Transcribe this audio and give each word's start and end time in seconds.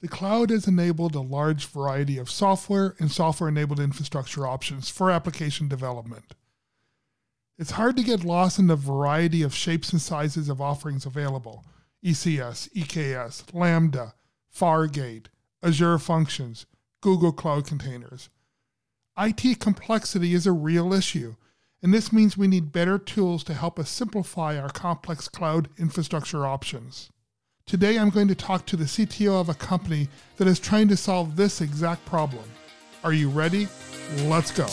The 0.00 0.08
cloud 0.08 0.48
has 0.48 0.66
enabled 0.66 1.14
a 1.14 1.20
large 1.20 1.66
variety 1.66 2.16
of 2.16 2.30
software 2.30 2.94
and 2.98 3.10
software 3.10 3.50
enabled 3.50 3.80
infrastructure 3.80 4.46
options 4.46 4.88
for 4.88 5.10
application 5.10 5.68
development. 5.68 6.34
It's 7.58 7.72
hard 7.72 7.98
to 7.98 8.02
get 8.02 8.24
lost 8.24 8.58
in 8.58 8.68
the 8.68 8.76
variety 8.76 9.42
of 9.42 9.54
shapes 9.54 9.92
and 9.92 10.00
sizes 10.00 10.48
of 10.48 10.60
offerings 10.60 11.04
available 11.04 11.66
ECS, 12.02 12.72
EKS, 12.72 13.52
Lambda, 13.52 14.14
Fargate, 14.50 15.26
Azure 15.62 15.98
Functions, 15.98 16.64
Google 17.02 17.32
Cloud 17.32 17.66
Containers. 17.66 18.30
IT 19.18 19.60
complexity 19.60 20.32
is 20.32 20.46
a 20.46 20.52
real 20.52 20.94
issue, 20.94 21.36
and 21.82 21.92
this 21.92 22.10
means 22.10 22.38
we 22.38 22.48
need 22.48 22.72
better 22.72 22.96
tools 22.98 23.44
to 23.44 23.52
help 23.52 23.78
us 23.78 23.90
simplify 23.90 24.58
our 24.58 24.70
complex 24.70 25.28
cloud 25.28 25.68
infrastructure 25.76 26.46
options. 26.46 27.10
Today, 27.66 27.98
I'm 27.98 28.10
going 28.10 28.28
to 28.28 28.34
talk 28.34 28.66
to 28.66 28.76
the 28.76 28.84
CTO 28.84 29.40
of 29.40 29.48
a 29.48 29.54
company 29.54 30.08
that 30.36 30.48
is 30.48 30.58
trying 30.58 30.88
to 30.88 30.96
solve 30.96 31.36
this 31.36 31.60
exact 31.60 32.04
problem. 32.04 32.44
Are 33.04 33.12
you 33.12 33.28
ready? 33.28 33.68
Let's 34.24 34.50
go. 34.50 34.66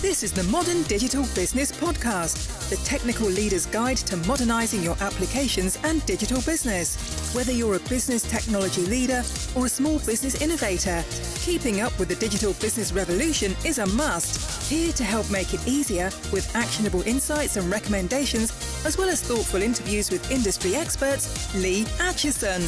This 0.00 0.22
is 0.22 0.30
the 0.30 0.44
Modern 0.44 0.84
Digital 0.84 1.24
Business 1.34 1.72
Podcast, 1.72 2.70
the 2.70 2.76
technical 2.84 3.26
leader's 3.26 3.66
guide 3.66 3.96
to 3.96 4.16
modernizing 4.28 4.80
your 4.80 4.96
applications 5.00 5.76
and 5.82 6.06
digital 6.06 6.40
business. 6.42 7.34
Whether 7.34 7.50
you're 7.50 7.74
a 7.74 7.80
business 7.80 8.22
technology 8.22 8.82
leader 8.82 9.24
or 9.56 9.66
a 9.66 9.68
small 9.68 9.98
business 9.98 10.40
innovator, 10.40 11.04
keeping 11.40 11.80
up 11.80 11.98
with 11.98 12.06
the 12.06 12.14
digital 12.14 12.52
business 12.54 12.92
revolution 12.92 13.56
is 13.66 13.78
a 13.78 13.86
must. 13.86 14.70
Here 14.70 14.92
to 14.92 15.02
help 15.02 15.28
make 15.32 15.52
it 15.52 15.66
easier 15.66 16.12
with 16.32 16.48
actionable 16.54 17.02
insights 17.02 17.56
and 17.56 17.68
recommendations, 17.68 18.52
as 18.86 18.96
well 18.96 19.08
as 19.08 19.20
thoughtful 19.20 19.62
interviews 19.62 20.12
with 20.12 20.30
industry 20.30 20.76
experts, 20.76 21.52
Lee 21.56 21.86
Atchison. 21.98 22.62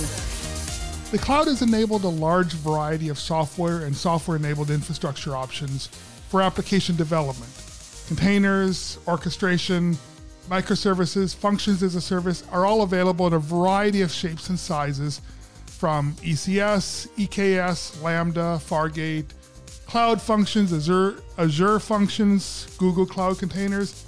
The 1.12 1.18
cloud 1.18 1.46
has 1.46 1.62
enabled 1.62 2.02
a 2.02 2.08
large 2.08 2.54
variety 2.54 3.08
of 3.08 3.20
software 3.20 3.84
and 3.84 3.96
software 3.96 4.36
enabled 4.36 4.70
infrastructure 4.70 5.36
options 5.36 5.90
for 6.30 6.40
application 6.40 6.94
development. 6.94 7.50
Containers, 8.06 8.98
orchestration, 9.06 9.98
microservices, 10.48 11.34
functions 11.34 11.82
as 11.82 11.96
a 11.96 12.00
service 12.00 12.44
are 12.52 12.64
all 12.64 12.82
available 12.82 13.26
in 13.26 13.32
a 13.32 13.38
variety 13.38 14.00
of 14.00 14.12
shapes 14.12 14.48
and 14.48 14.58
sizes 14.58 15.20
from 15.66 16.12
ECS, 16.22 17.08
EKS, 17.16 18.00
Lambda, 18.00 18.60
Fargate, 18.62 19.26
Cloud 19.86 20.22
Functions, 20.22 20.72
Azure, 20.72 21.20
Azure 21.36 21.80
Functions, 21.80 22.68
Google 22.78 23.06
Cloud 23.06 23.38
Containers. 23.40 24.04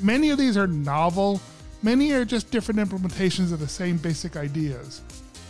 Many 0.00 0.28
of 0.28 0.36
these 0.36 0.58
are 0.58 0.66
novel, 0.66 1.40
many 1.82 2.12
are 2.12 2.26
just 2.26 2.50
different 2.50 2.80
implementations 2.80 3.50
of 3.50 3.60
the 3.60 3.68
same 3.68 3.96
basic 3.96 4.36
ideas. 4.36 5.00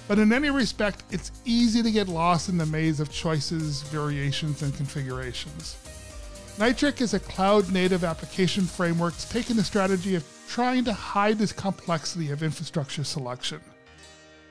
But 0.06 0.18
in 0.18 0.32
any 0.32 0.50
respect, 0.50 1.02
it's 1.10 1.32
easy 1.44 1.82
to 1.82 1.90
get 1.90 2.06
lost 2.06 2.48
in 2.48 2.58
the 2.58 2.66
maze 2.66 3.00
of 3.00 3.10
choices, 3.10 3.82
variations, 3.82 4.62
and 4.62 4.76
configurations. 4.76 5.76
Nitric 6.58 7.00
is 7.00 7.14
a 7.14 7.20
cloud 7.20 7.72
native 7.72 8.04
application 8.04 8.64
framework 8.64 9.14
that's 9.14 9.28
taken 9.28 9.56
the 9.56 9.64
strategy 9.64 10.14
of 10.14 10.24
trying 10.48 10.84
to 10.84 10.92
hide 10.92 11.38
this 11.38 11.50
complexity 11.50 12.30
of 12.30 12.42
infrastructure 12.42 13.04
selection. 13.04 13.58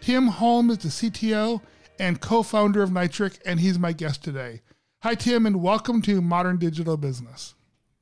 Tim 0.02 0.28
Holm 0.28 0.72
is 0.72 0.80
the 0.80 0.90
CTO 0.90 1.62
and 2.00 2.20
co 2.20 2.42
founder 2.42 2.82
of 2.82 2.92
Nitric, 2.92 3.40
and 3.46 3.60
he's 3.60 3.78
my 3.78 3.94
guest 3.94 4.24
today. 4.24 4.62
Hi, 5.04 5.14
Tim, 5.14 5.46
and 5.46 5.62
welcome 5.62 6.02
to 6.02 6.22
Modern 6.22 6.58
Digital 6.58 6.98
Business. 6.98 7.54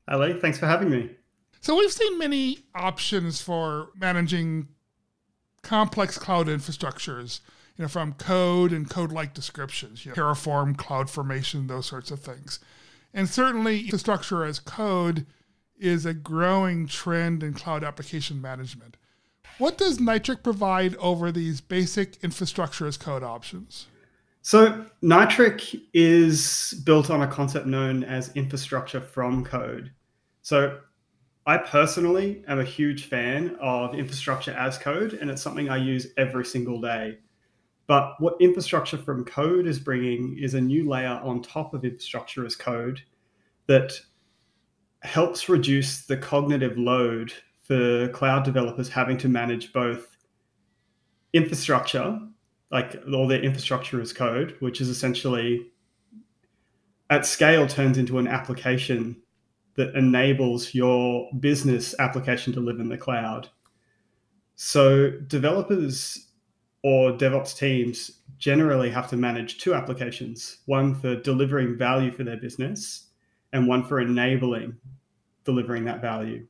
Hi, 0.08 0.32
Thanks 0.32 0.58
for 0.58 0.66
having 0.66 0.88
me. 0.88 1.10
So, 1.60 1.76
we've 1.76 1.92
seen 1.92 2.16
many 2.16 2.60
options 2.74 3.42
for 3.42 3.90
managing 3.94 4.68
complex 5.62 6.16
cloud 6.16 6.46
infrastructures, 6.46 7.40
you 7.76 7.82
know, 7.82 7.88
from 7.88 8.14
code 8.14 8.72
and 8.72 8.88
code 8.88 9.12
like 9.12 9.34
descriptions, 9.34 10.06
you 10.06 10.12
know, 10.12 10.16
Terraform, 10.16 10.74
CloudFormation, 10.76 11.68
those 11.68 11.84
sorts 11.84 12.10
of 12.10 12.20
things. 12.20 12.60
And 13.12 13.28
certainly, 13.28 13.80
infrastructure 13.80 14.44
as 14.44 14.58
code 14.58 15.26
is 15.78 16.06
a 16.06 16.14
growing 16.14 16.86
trend 16.86 17.42
in 17.42 17.54
cloud 17.54 17.82
application 17.82 18.40
management. 18.40 18.96
What 19.58 19.76
does 19.76 20.00
Nitric 20.00 20.42
provide 20.42 20.94
over 20.96 21.32
these 21.32 21.60
basic 21.60 22.22
infrastructure 22.22 22.86
as 22.86 22.96
code 22.96 23.22
options? 23.22 23.86
So, 24.42 24.86
Nitric 25.02 25.74
is 25.92 26.80
built 26.84 27.10
on 27.10 27.22
a 27.22 27.26
concept 27.26 27.66
known 27.66 28.04
as 28.04 28.34
infrastructure 28.34 29.00
from 29.00 29.44
code. 29.44 29.92
So, 30.42 30.78
I 31.46 31.58
personally 31.58 32.44
am 32.46 32.60
a 32.60 32.64
huge 32.64 33.04
fan 33.06 33.56
of 33.60 33.94
infrastructure 33.94 34.52
as 34.52 34.78
code, 34.78 35.14
and 35.14 35.30
it's 35.30 35.42
something 35.42 35.68
I 35.68 35.78
use 35.78 36.06
every 36.16 36.44
single 36.44 36.80
day. 36.80 37.18
But 37.90 38.14
what 38.20 38.36
infrastructure 38.40 38.96
from 38.96 39.24
code 39.24 39.66
is 39.66 39.80
bringing 39.80 40.38
is 40.38 40.54
a 40.54 40.60
new 40.60 40.88
layer 40.88 41.20
on 41.24 41.42
top 41.42 41.74
of 41.74 41.84
infrastructure 41.84 42.46
as 42.46 42.54
code 42.54 43.02
that 43.66 44.00
helps 45.02 45.48
reduce 45.48 46.06
the 46.06 46.16
cognitive 46.16 46.78
load 46.78 47.32
for 47.64 48.06
cloud 48.10 48.44
developers 48.44 48.88
having 48.88 49.18
to 49.18 49.28
manage 49.28 49.72
both 49.72 50.16
infrastructure, 51.32 52.16
like 52.70 52.94
all 53.12 53.26
their 53.26 53.42
infrastructure 53.42 54.00
as 54.00 54.12
code, 54.12 54.54
which 54.60 54.80
is 54.80 54.88
essentially 54.88 55.72
at 57.10 57.26
scale 57.26 57.66
turns 57.66 57.98
into 57.98 58.18
an 58.18 58.28
application 58.28 59.20
that 59.74 59.96
enables 59.96 60.76
your 60.76 61.28
business 61.40 61.96
application 61.98 62.52
to 62.52 62.60
live 62.60 62.78
in 62.78 62.88
the 62.88 62.96
cloud. 62.96 63.48
So 64.54 65.10
developers 65.26 66.29
or 66.82 67.12
DevOps 67.12 67.56
teams 67.56 68.22
generally 68.38 68.90
have 68.90 69.08
to 69.10 69.16
manage 69.16 69.58
two 69.58 69.74
applications 69.74 70.58
one 70.66 70.94
for 70.94 71.14
delivering 71.16 71.76
value 71.76 72.10
for 72.10 72.24
their 72.24 72.38
business, 72.38 73.08
and 73.52 73.68
one 73.68 73.84
for 73.84 74.00
enabling 74.00 74.76
delivering 75.44 75.84
that 75.84 76.00
value. 76.00 76.46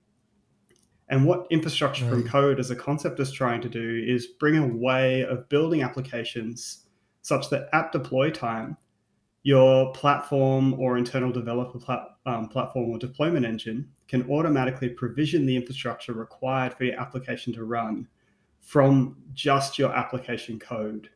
And 1.08 1.24
what 1.24 1.46
infrastructure 1.50 2.04
right. 2.04 2.12
from 2.12 2.28
code 2.28 2.60
as 2.60 2.70
a 2.70 2.76
concept 2.76 3.18
is 3.18 3.32
trying 3.32 3.60
to 3.62 3.68
do 3.68 4.04
is 4.06 4.28
bring 4.38 4.56
a 4.56 4.66
way 4.66 5.22
of 5.22 5.48
building 5.48 5.82
applications 5.82 6.86
such 7.22 7.50
that 7.50 7.68
at 7.72 7.92
deploy 7.92 8.30
time, 8.30 8.76
your 9.42 9.92
platform 9.92 10.74
or 10.74 10.96
internal 10.96 11.32
developer 11.32 11.78
plat- 11.78 12.08
um, 12.26 12.48
platform 12.48 12.90
or 12.90 12.98
deployment 12.98 13.46
engine 13.46 13.88
can 14.06 14.28
automatically 14.30 14.88
provision 14.88 15.46
the 15.46 15.56
infrastructure 15.56 16.12
required 16.12 16.74
for 16.74 16.84
your 16.84 17.00
application 17.00 17.52
to 17.54 17.64
run 17.64 18.06
from 18.60 19.16
just 19.34 19.78
your 19.78 19.92
application 19.92 20.58
code. 20.58 21.10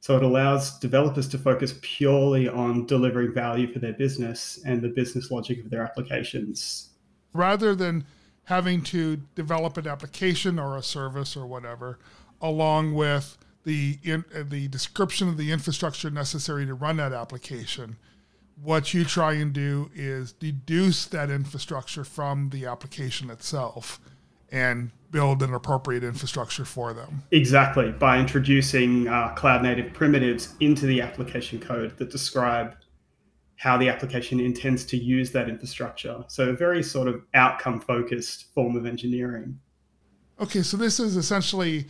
So 0.00 0.16
it 0.16 0.22
allows 0.22 0.78
developers 0.78 1.28
to 1.28 1.38
focus 1.38 1.74
purely 1.82 2.48
on 2.48 2.86
delivering 2.86 3.34
value 3.34 3.72
for 3.72 3.78
their 3.78 3.92
business 3.92 4.60
and 4.64 4.80
the 4.80 4.88
business 4.88 5.30
logic 5.30 5.58
of 5.64 5.70
their 5.70 5.82
applications. 5.82 6.90
Rather 7.32 7.74
than 7.74 8.04
having 8.44 8.82
to 8.82 9.16
develop 9.34 9.76
an 9.76 9.86
application 9.86 10.58
or 10.58 10.76
a 10.76 10.82
service 10.82 11.36
or 11.36 11.46
whatever, 11.46 11.98
along 12.40 12.94
with 12.94 13.36
the 13.64 13.98
in, 14.02 14.24
uh, 14.34 14.42
the 14.48 14.68
description 14.68 15.28
of 15.28 15.36
the 15.36 15.52
infrastructure 15.52 16.10
necessary 16.10 16.64
to 16.64 16.72
run 16.72 16.96
that 16.96 17.12
application, 17.12 17.96
what 18.62 18.94
you 18.94 19.04
try 19.04 19.34
and 19.34 19.52
do 19.52 19.90
is 19.94 20.32
deduce 20.32 21.04
that 21.06 21.30
infrastructure 21.30 22.04
from 22.04 22.50
the 22.50 22.64
application 22.64 23.30
itself 23.30 24.00
and 24.50 24.90
build 25.10 25.42
an 25.42 25.54
appropriate 25.54 26.04
infrastructure 26.04 26.64
for 26.64 26.92
them. 26.92 27.22
Exactly, 27.30 27.90
by 27.92 28.18
introducing 28.18 29.08
uh, 29.08 29.34
cloud 29.34 29.62
native 29.62 29.92
primitives 29.92 30.54
into 30.60 30.86
the 30.86 31.00
application 31.00 31.58
code 31.58 31.96
that 31.96 32.10
describe 32.10 32.74
how 33.56 33.76
the 33.76 33.88
application 33.88 34.38
intends 34.38 34.84
to 34.84 34.96
use 34.96 35.32
that 35.32 35.48
infrastructure. 35.48 36.24
So, 36.28 36.50
a 36.50 36.52
very 36.52 36.82
sort 36.82 37.08
of 37.08 37.22
outcome 37.34 37.80
focused 37.80 38.52
form 38.54 38.76
of 38.76 38.86
engineering. 38.86 39.58
Okay, 40.40 40.62
so 40.62 40.76
this 40.76 41.00
is 41.00 41.16
essentially 41.16 41.86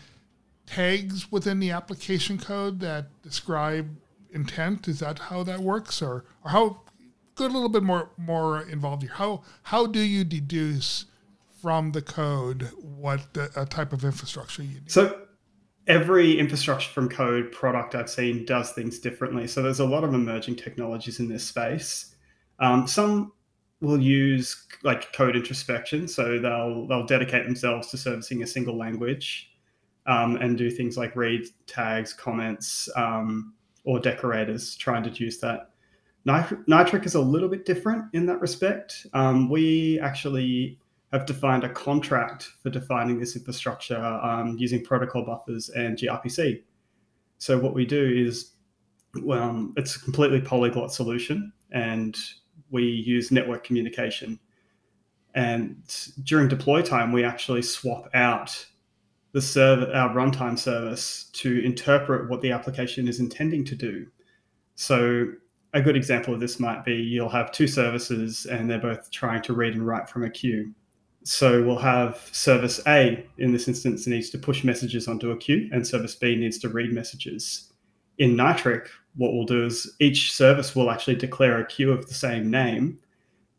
tags 0.65 1.31
within 1.31 1.61
the 1.61 1.71
application 1.71 2.39
code 2.39 2.81
that 2.81 3.07
describe 3.23 3.89
intent. 4.31 4.89
Is 4.89 5.01
that 5.01 5.19
how 5.19 5.43
that 5.43 5.61
works, 5.61 6.01
or, 6.01 6.25
or 6.45 6.51
how? 6.51 6.83
Go 7.35 7.47
a 7.47 7.49
little 7.49 7.69
bit 7.69 7.83
more 7.83 8.11
more 8.17 8.63
involved 8.63 9.03
here. 9.03 9.13
How 9.15 9.43
how 9.65 9.87
do 9.87 10.01
you 10.01 10.25
deduce 10.25 11.05
from 11.61 11.93
the 11.93 12.03
code 12.03 12.71
what 12.81 13.33
the, 13.35 13.51
a 13.57 13.67
type 13.67 13.93
of 13.93 14.05
infrastructure 14.05 14.63
you 14.63 14.75
need. 14.75 14.91
So 14.91 15.23
every 15.87 16.39
infrastructure 16.39 16.91
from 16.91 17.09
code 17.09 17.51
product 17.51 17.95
I've 17.95 18.11
seen 18.11 18.45
does 18.45 18.73
things 18.73 18.99
differently. 18.99 19.47
So 19.47 19.63
there's 19.63 19.81
a 19.81 19.87
lot 19.87 20.05
of 20.05 20.15
emerging 20.15 20.57
technologies 20.57 21.19
in 21.19 21.29
this 21.29 21.45
space. 21.45 22.15
Um, 22.61 22.87
some 22.87 23.33
will 23.81 24.01
use 24.01 24.67
like 24.83 25.13
code 25.13 25.37
introspection, 25.37 26.09
so 26.09 26.39
they'll 26.39 26.87
they'll 26.87 27.07
dedicate 27.07 27.47
themselves 27.47 27.89
to 27.89 27.97
servicing 27.97 28.43
a 28.43 28.47
single 28.47 28.77
language 28.77 29.51
um, 30.07 30.37
and 30.37 30.59
do 30.59 30.71
things 30.71 30.97
like 30.97 31.15
read 31.15 31.47
tags, 31.67 32.13
comments, 32.13 32.89
um, 32.97 33.55
or 33.85 34.01
decorators, 34.01 34.77
trying 34.77 35.05
to 35.05 35.11
use 35.11 35.39
that. 35.39 35.71
Nitric 36.25 37.07
is 37.07 37.15
a 37.15 37.21
little 37.21 37.49
bit 37.49 37.65
different 37.65 38.05
in 38.13 38.27
that 38.27 38.41
respect. 38.41 39.07
Um, 39.15 39.49
we 39.49 39.99
actually 40.01 40.79
have 41.13 41.27
defined 41.27 41.65
a 41.65 41.69
contract 41.69 42.51
for 42.63 42.71
defining 42.71 43.19
this 43.19 43.35
infrastructure 43.35 43.97
um, 43.97 44.57
using 44.59 44.85
protocol 44.85 45.25
buffers 45.25 45.71
and 45.71 45.97
gRPC. 45.97 46.63
So 47.39 47.59
what 47.59 47.75
we 47.75 47.87
do 47.87 48.05
is, 48.05 48.53
well, 49.23 49.73
it's 49.77 49.97
a 49.97 50.01
completely 50.01 50.41
polyglot 50.41 50.93
solution, 50.93 51.53
and 51.73 52.17
we 52.71 52.83
use 52.83 53.31
network 53.31 53.65
communication. 53.65 54.39
And 55.35 55.83
during 56.25 56.49
deploy 56.49 56.83
time, 56.83 57.13
we 57.13 57.25
actually 57.25 57.63
swap 57.63 58.09
out 58.13 58.67
the 59.33 59.41
server, 59.41 59.93
our 59.93 60.15
runtime 60.15 60.59
service, 60.59 61.31
to 61.35 61.65
interpret 61.65 62.29
what 62.29 62.41
the 62.41 62.51
application 62.51 63.09
is 63.09 63.21
intending 63.21 63.65
to 63.67 63.75
do. 63.75 64.07
So 64.75 65.27
a 65.75 65.83
good 65.83 65.97
example 65.97 66.35
of 66.35 66.41
this 66.41 66.59
might 66.59 66.85
be 66.85 66.95
you'll 66.95 67.29
have 67.29 67.53
two 67.53 67.67
services 67.67 68.47
and 68.47 68.71
they're 68.71 68.79
both 68.79 69.11
trying 69.11 69.43
to 69.43 69.53
read 69.53 69.75
and 69.75 69.87
write 69.87 70.09
from 70.09 70.25
a 70.25 70.31
queue. 70.31 70.75
So 71.25 71.63
we'll 71.63 71.79
have 71.79 72.29
service 72.33 72.81
A 72.87 73.27
in 73.39 73.53
this 73.53 73.69
instance 73.69 74.07
needs 74.07 74.31
to 74.31 74.39
push 74.39 74.65
messages 74.65 75.09
onto 75.09 75.31
a 75.31 75.37
queue, 75.37 75.69
and 75.73 75.87
service 75.87 76.15
B 76.15 76.37
needs 76.37 76.59
to 76.59 76.69
read 76.69 76.93
messages. 76.93 77.73
In 78.19 78.35
Nitric, 78.35 78.89
what 79.17 79.33
we'll 79.33 79.45
do 79.45 79.67
is 79.67 79.95
each 80.01 80.33
service 80.33 80.75
will 80.75 80.91
actually 80.91 81.17
declare 81.17 81.59
a 81.59 81.67
queue 81.67 81.93
of 81.93 82.07
the 82.07 82.15
same 82.15 82.51
name, 82.51 82.99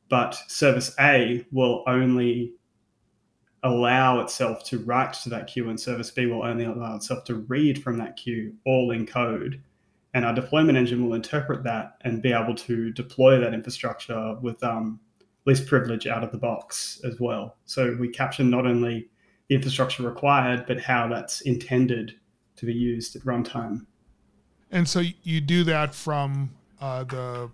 but 0.10 0.36
service 0.48 0.96
A 1.00 1.46
will 1.52 1.84
only 1.86 2.54
allow 3.64 4.22
itself 4.22 4.64
to 4.64 4.80
write 4.80 5.14
to 5.14 5.30
that 5.30 5.48
queue, 5.48 5.70
and 5.70 5.80
service 5.80 6.10
B 6.10 6.26
will 6.26 6.44
only 6.44 6.66
allow 6.66 6.96
itself 6.96 7.24
to 7.26 7.36
read 7.36 7.84
from 7.84 7.98
that 7.98 8.16
queue, 8.16 8.54
all 8.66 8.92
in 8.92 9.06
code. 9.06 9.62
And 10.14 10.26
our 10.26 10.34
deployment 10.34 10.78
engine 10.78 11.06
will 11.06 11.14
interpret 11.14 11.64
that 11.64 11.98
and 12.02 12.22
be 12.22 12.32
able 12.32 12.56
to 12.56 12.92
deploy 12.94 13.40
that 13.40 13.54
infrastructure 13.54 14.36
with 14.42 14.64
um, 14.64 15.00
least 15.50 15.68
privilege 15.68 16.06
out 16.08 16.24
of 16.24 16.32
the 16.32 16.38
box 16.38 17.02
as 17.04 17.20
well. 17.20 17.58
So 17.66 17.98
we 18.00 18.08
capture 18.10 18.44
not 18.44 18.66
only 18.66 19.10
the 19.48 19.56
infrastructure 19.56 20.04
required, 20.04 20.66
but 20.68 20.80
how 20.80 21.08
that's 21.08 21.42
intended 21.42 22.16
to 22.58 22.66
be 22.66 22.74
used 22.74 23.16
at 23.16 23.24
runtime. 23.24 23.86
And 24.72 24.88
so 24.88 25.02
you 25.24 25.42
do 25.42 25.64
that 25.64 25.96
from 25.96 26.52
uh, 26.80 27.04
the 27.04 27.50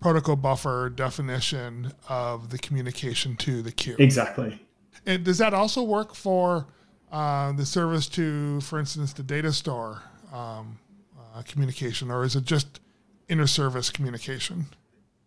protocol 0.00 0.36
buffer 0.36 0.90
definition 0.90 1.92
of 2.08 2.50
the 2.50 2.58
communication 2.58 3.36
to 3.36 3.62
the 3.62 3.72
queue. 3.72 3.96
Exactly. 3.98 4.60
And 5.06 5.24
does 5.24 5.38
that 5.38 5.54
also 5.54 5.82
work 5.82 6.14
for 6.14 6.66
uh, 7.10 7.52
the 7.52 7.64
service 7.64 8.08
to, 8.08 8.60
for 8.60 8.78
instance, 8.78 9.12
the 9.12 9.22
data 9.22 9.52
store 9.52 10.02
um, 10.32 10.78
uh, 11.18 11.42
communication, 11.42 12.10
or 12.10 12.24
is 12.24 12.36
it 12.36 12.44
just 12.44 12.80
inter-service 13.28 13.90
communication? 13.90 14.66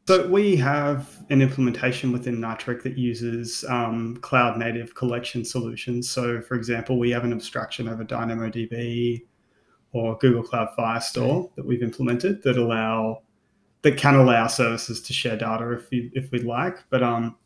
So 0.08 0.28
we 0.28 0.56
have 0.58 1.26
an 1.32 1.42
implementation 1.42 2.12
within 2.12 2.40
Nitric 2.40 2.84
that 2.84 2.96
uses 2.96 3.66
um, 3.68 4.18
cloud 4.18 4.60
native 4.60 4.94
collection 4.94 5.44
solutions. 5.44 6.08
So, 6.08 6.42
for 6.42 6.54
example, 6.54 7.00
we 7.00 7.10
have 7.10 7.24
an 7.24 7.34
abstraction 7.34 7.90
over 7.90 8.06
DynamoDB 8.06 9.24
or 9.94 10.16
Google 10.20 10.44
Cloud 10.44 10.70
Firestore 10.78 11.50
that 11.56 11.66
we've 11.66 11.82
implemented 11.82 12.44
that 12.44 12.58
allow 12.58 13.24
that 13.82 13.98
can 13.98 14.16
allow 14.16 14.46
services 14.46 15.02
to 15.02 15.14
share 15.14 15.38
data 15.38 15.72
if 15.72 15.92
you, 15.92 16.12
if 16.14 16.32
we'd 16.32 16.44
like. 16.44 16.84
But 16.90 17.02
um, 17.02 17.38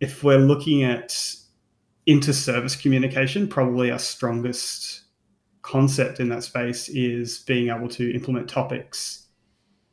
if 0.00 0.24
we're 0.24 0.38
looking 0.38 0.82
at 0.82 1.16
inter-service 2.06 2.76
communication, 2.76 3.46
probably 3.46 3.92
our 3.92 3.98
strongest 3.98 5.02
concept 5.62 6.18
in 6.18 6.28
that 6.30 6.42
space 6.42 6.88
is 6.88 7.40
being 7.40 7.68
able 7.68 7.88
to 7.90 8.12
implement 8.12 8.48
topics 8.48 9.22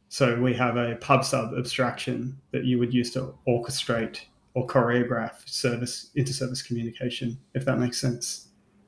so 0.09 0.39
we 0.41 0.53
have 0.55 0.75
a 0.75 0.95
pub 0.95 1.23
sub 1.23 1.53
abstraction 1.57 2.37
that 2.51 2.65
you 2.65 2.79
would 2.79 2.93
use 2.93 3.11
to 3.11 3.33
orchestrate 3.47 4.21
or 4.55 4.65
choreograph 4.65 5.47
service 5.47 6.09
inter-service 6.15 6.61
communication, 6.61 7.37
if 7.53 7.63
that 7.65 7.77
makes 7.77 8.01
sense. 8.01 8.47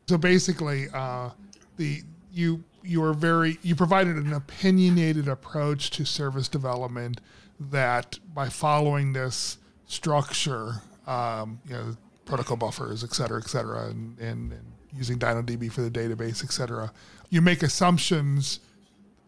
So 0.09 0.17
basically, 0.17 0.87
uh, 0.93 1.29
the 1.77 2.01
you 2.33 2.63
you 2.83 3.03
are 3.03 3.13
very 3.13 3.59
you 3.61 3.75
provided 3.75 4.15
an 4.17 4.33
opinionated 4.33 5.27
approach 5.27 5.91
to 5.91 6.05
service 6.05 6.47
development 6.47 7.21
that 7.59 8.17
by 8.33 8.49
following 8.49 9.13
this 9.13 9.59
structure, 9.85 10.81
um, 11.05 11.59
you 11.67 11.73
know, 11.73 11.95
protocol 12.25 12.57
buffers, 12.57 13.03
et 13.03 13.13
cetera, 13.13 13.39
et 13.39 13.47
cetera, 13.47 13.87
and, 13.89 14.17
and, 14.19 14.51
and 14.53 14.65
using 14.97 15.19
DynamoDB 15.19 15.71
for 15.71 15.81
the 15.81 15.91
database, 15.91 16.43
et 16.43 16.51
cetera, 16.51 16.91
you 17.29 17.41
make 17.41 17.61
assumptions 17.61 18.61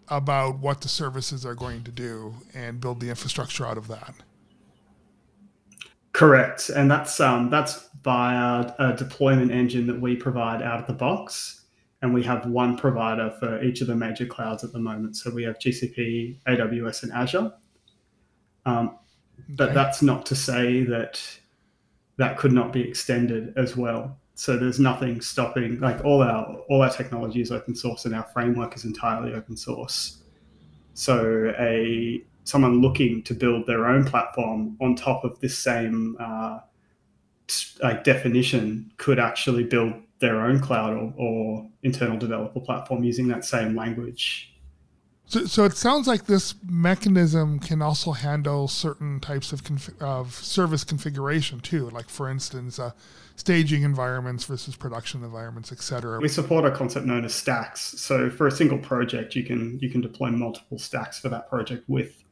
about 0.10 0.60
what 0.60 0.82
the 0.82 0.90
services 0.90 1.46
are 1.46 1.56
going 1.56 1.84
to 1.84 1.92
do 1.92 2.36
and 2.54 2.80
build 2.80 3.00
the 3.00 3.10
infrastructure 3.10 3.66
out 3.66 3.78
of 3.78 3.88
that. 3.88 4.14
Correct, 6.12 6.70
and 6.70 6.92
that's 6.92 7.20
um, 7.20 7.50
that's 7.50 7.90
via 8.04 8.74
a 8.78 8.94
deployment 8.96 9.52
engine 9.52 9.88
that 9.88 10.00
we 10.00 10.16
provide 10.16 10.62
out 10.62 10.80
of 10.80 10.86
the 10.86 10.94
box, 10.94 11.66
and 12.02 12.14
we 12.14 12.22
have 12.24 12.46
one 12.46 12.78
provider 12.78 13.34
for 13.40 13.64
each 13.64 13.82
of 13.82 13.88
the 13.88 13.96
major 13.96 14.26
clouds 14.26 14.64
at 14.64 14.72
the 14.74 14.80
moment. 14.80 15.16
So 15.16 15.32
we 15.32 15.44
have 15.44 15.58
GCP, 15.58 16.38
AWS, 16.48 17.04
and 17.04 17.12
Azure. 17.14 17.52
Um, 18.66 19.00
but 19.50 19.70
okay. 19.70 19.74
that's 19.74 20.02
not 20.04 20.26
to 20.28 20.36
say 20.36 20.84
that 20.84 21.20
that 22.18 22.38
could 22.38 22.54
not 22.54 22.72
be 22.72 22.82
extended 22.82 23.54
as 23.58 23.76
well 23.76 24.18
so 24.36 24.58
there's 24.58 24.80
nothing 24.80 25.22
stopping 25.22 25.80
like 25.80 26.04
all 26.04 26.24
our 26.24 26.58
all 26.70 26.82
our 26.82 26.90
technology 26.90 27.42
is 27.42 27.52
open 27.52 27.76
source 27.76 28.06
and 28.06 28.16
our 28.16 28.24
framework 28.34 28.76
is 28.76 28.86
entirely 28.86 29.34
open 29.34 29.56
source. 29.56 30.24
So 30.94 31.54
a 31.60 32.24
someone 32.44 32.82
looking 32.82 33.24
to 33.24 33.34
build 33.34 33.68
their 33.68 33.86
own 33.86 34.06
platform 34.06 34.76
on 34.82 34.96
top 34.96 35.24
of 35.24 35.40
this 35.40 35.58
same 35.58 36.18
uh, 36.20 36.60
like 37.82 38.04
definition 38.04 38.92
could 38.98 39.20
actually 39.20 39.64
build 39.64 39.94
their 40.20 40.42
own 40.42 40.60
cloud 40.60 40.94
or, 40.94 41.14
or 41.18 41.70
internal 41.84 42.18
developer 42.18 42.60
platform 42.60 43.04
using 43.04 43.28
that 43.28 43.46
same 43.46 43.76
language 43.76 44.53
so, 45.26 45.46
so 45.46 45.64
it 45.64 45.74
sounds 45.74 46.08
like 46.08 46.26
this 46.26 46.56
mechanism 46.70 47.60
can 47.60 47.82
also 47.82 48.12
handle 48.12 48.68
certain 48.68 49.20
types 49.20 49.52
of, 49.52 49.64
conf- 49.64 50.02
of 50.02 50.34
service 50.34 50.84
configuration 50.84 51.60
too. 51.60 51.90
Like 51.90 52.10
for 52.10 52.30
instance, 52.30 52.78
uh, 52.78 52.92
staging 53.36 53.84
environments 53.84 54.44
versus 54.44 54.76
production 54.76 55.24
environments, 55.24 55.72
etc. 55.72 56.20
We 56.20 56.28
support 56.28 56.66
a 56.66 56.72
concept 56.72 57.06
known 57.06 57.26
as 57.26 57.34
stacks. 57.34 57.82
So 58.00 58.30
for 58.30 58.48
a 58.48 58.52
single 58.52 58.78
project, 58.78 59.36
you 59.36 59.44
can 59.44 59.80
you 59.80 59.90
can 59.90 60.02
deploy 60.02 60.30
multiple 60.30 60.78
stacks 60.78 61.20
for 61.20 61.30
that 61.30 61.50
project 61.50 61.88
with 61.88 62.24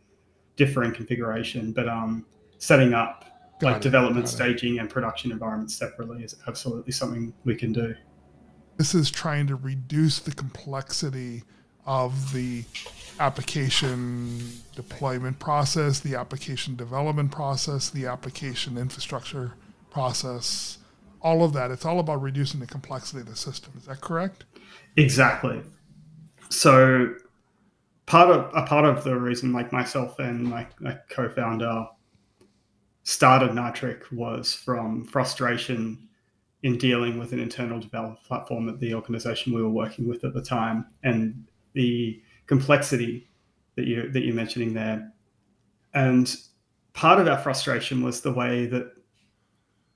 differing 0.57 0.91
configuration. 0.91 1.71
But 1.71 1.87
um, 1.87 2.25
setting 2.57 2.93
up 2.93 3.25
Got 3.59 3.67
like 3.67 3.75
it. 3.77 3.83
development, 3.83 4.27
staging, 4.27 4.79
and 4.79 4.89
production 4.89 5.31
environments 5.31 5.75
separately 5.75 6.23
is 6.23 6.35
absolutely 6.47 6.91
something 6.91 7.33
we 7.45 7.55
can 7.55 7.71
do. 7.71 7.95
This 8.77 8.93
is 8.95 9.09
trying 9.09 9.47
to 9.47 9.55
reduce 9.55 10.19
the 10.19 10.31
complexity 10.31 11.43
of 11.85 12.33
the 12.33 12.63
application 13.19 14.39
deployment 14.75 15.39
process, 15.39 15.99
the 15.99 16.15
application 16.15 16.75
development 16.75 17.31
process, 17.31 17.89
the 17.89 18.05
application 18.05 18.77
infrastructure 18.77 19.53
process, 19.91 20.79
all 21.21 21.43
of 21.43 21.53
that. 21.53 21.71
It's 21.71 21.85
all 21.85 21.99
about 21.99 22.21
reducing 22.21 22.59
the 22.59 22.67
complexity 22.67 23.21
of 23.21 23.27
the 23.27 23.35
system. 23.35 23.73
Is 23.77 23.85
that 23.85 24.01
correct? 24.01 24.45
Exactly. 24.97 25.61
So 26.49 27.15
part 28.05 28.29
of 28.29 28.51
a 28.55 28.65
part 28.65 28.85
of 28.85 29.03
the 29.03 29.17
reason 29.17 29.53
like 29.53 29.71
myself 29.71 30.19
and 30.19 30.43
my, 30.43 30.67
my 30.79 30.97
co-founder 31.09 31.87
started 33.03 33.53
Nitric 33.53 34.03
was 34.11 34.53
from 34.53 35.05
frustration 35.05 36.07
in 36.63 36.77
dealing 36.77 37.17
with 37.17 37.33
an 37.33 37.39
internal 37.39 37.79
development 37.79 38.23
platform 38.23 38.69
at 38.69 38.79
the 38.79 38.93
organization 38.93 39.53
we 39.53 39.61
were 39.61 39.69
working 39.69 40.07
with 40.07 40.23
at 40.23 40.33
the 40.33 40.41
time 40.41 40.85
and 41.03 41.45
the 41.73 42.21
complexity 42.47 43.29
that 43.75 43.85
you 43.85 44.09
that 44.11 44.23
you're 44.23 44.35
mentioning 44.35 44.73
there. 44.73 45.11
And 45.93 46.35
part 46.93 47.19
of 47.19 47.27
our 47.27 47.37
frustration 47.37 48.01
was 48.01 48.21
the 48.21 48.33
way 48.33 48.65
that 48.67 48.91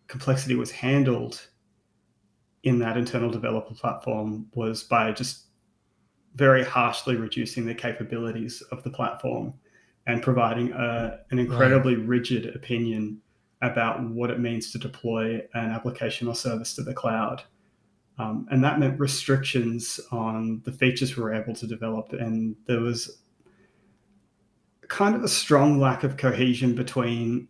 complexity 0.08 0.56
was 0.56 0.72
handled 0.72 1.48
in 2.64 2.80
that 2.80 2.98
internal 2.98 3.30
developer 3.30 3.74
platform 3.74 4.48
was 4.54 4.84
by 4.84 5.12
just 5.12 5.46
very 6.36 6.64
harshly 6.64 7.16
reducing 7.16 7.66
the 7.66 7.74
capabilities 7.74 8.62
of 8.72 8.84
the 8.84 8.90
platform 8.90 9.54
and 10.08 10.22
providing 10.22 10.72
a, 10.74 11.20
an 11.32 11.40
incredibly 11.40 11.96
right. 11.96 12.08
rigid 12.08 12.56
opinion 12.56 13.22
about 13.62 14.04
what 14.04 14.30
it 14.30 14.40
means 14.40 14.72
to 14.72 14.78
deploy 14.78 15.42
an 15.54 15.72
application 15.72 16.28
or 16.28 16.36
service 16.36 16.74
to 16.76 16.84
the 16.84 16.94
cloud. 16.94 17.44
Um, 18.18 18.48
and 18.50 18.64
that 18.64 18.80
meant 18.80 19.00
restrictions 19.00 20.00
on 20.12 20.62
the 20.64 20.72
features 20.72 21.18
we 21.18 21.24
were 21.24 21.34
able 21.34 21.54
to 21.56 21.68
develop. 21.68 22.14
And 22.14 22.56
there 22.66 22.80
was 22.80 23.20
kind 24.88 25.16
of 25.16 25.24
a 25.24 25.28
strong 25.28 25.80
lack 25.80 26.04
of 26.04 26.16
cohesion 26.16 26.76
between 26.76 27.48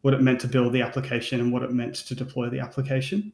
what 0.00 0.14
it 0.14 0.22
meant 0.22 0.40
to 0.40 0.48
build 0.48 0.72
the 0.72 0.82
application 0.82 1.40
and 1.40 1.52
what 1.52 1.62
it 1.62 1.72
meant 1.72 1.96
to 1.96 2.14
deploy 2.14 2.48
the 2.48 2.60
application. 2.60 3.32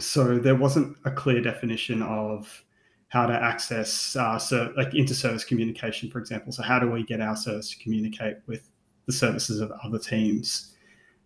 So 0.00 0.38
there 0.38 0.54
wasn't 0.54 0.96
a 1.04 1.10
clear 1.10 1.42
definition 1.42 2.02
of 2.02 2.62
how 3.08 3.26
to 3.26 3.32
access 3.32 4.16
uh, 4.16 4.38
so 4.38 4.72
like 4.76 4.94
inter-service 4.94 5.44
communication, 5.44 6.10
for 6.10 6.18
example. 6.18 6.52
So 6.52 6.62
how 6.62 6.78
do 6.78 6.90
we 6.90 7.02
get 7.04 7.20
our 7.20 7.36
service 7.36 7.70
to 7.70 7.78
communicate 7.82 8.36
with 8.46 8.68
the 9.06 9.12
services 9.12 9.60
of 9.60 9.72
other 9.84 9.98
teams, 9.98 10.74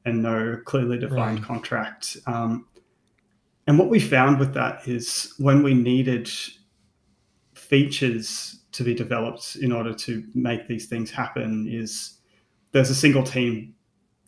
and 0.04 0.22
no 0.22 0.58
clearly 0.64 0.98
defined 0.98 1.40
right. 1.40 1.42
contract. 1.42 2.16
Um, 2.26 2.66
and 3.70 3.78
what 3.78 3.88
we 3.88 4.00
found 4.00 4.40
with 4.40 4.52
that 4.54 4.88
is 4.88 5.32
when 5.38 5.62
we 5.62 5.74
needed 5.74 6.28
features 7.54 8.62
to 8.72 8.82
be 8.82 8.94
developed 8.94 9.54
in 9.62 9.70
order 9.70 9.94
to 9.94 10.24
make 10.34 10.66
these 10.66 10.86
things 10.86 11.08
happen 11.08 11.68
is 11.70 12.18
there's 12.72 12.90
a 12.90 12.96
single 12.96 13.22
team 13.22 13.72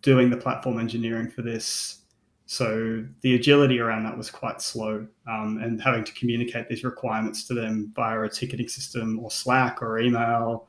doing 0.00 0.30
the 0.30 0.36
platform 0.36 0.78
engineering 0.78 1.28
for 1.28 1.42
this. 1.42 2.04
So 2.46 3.04
the 3.22 3.34
agility 3.34 3.80
around 3.80 4.04
that 4.04 4.16
was 4.16 4.30
quite 4.30 4.62
slow, 4.62 5.08
um, 5.28 5.58
and 5.60 5.82
having 5.82 6.04
to 6.04 6.12
communicate 6.12 6.68
these 6.68 6.84
requirements 6.84 7.42
to 7.48 7.54
them 7.54 7.92
via 7.96 8.20
a 8.20 8.28
ticketing 8.28 8.68
system 8.68 9.18
or 9.18 9.28
Slack 9.28 9.82
or 9.82 9.98
email. 9.98 10.68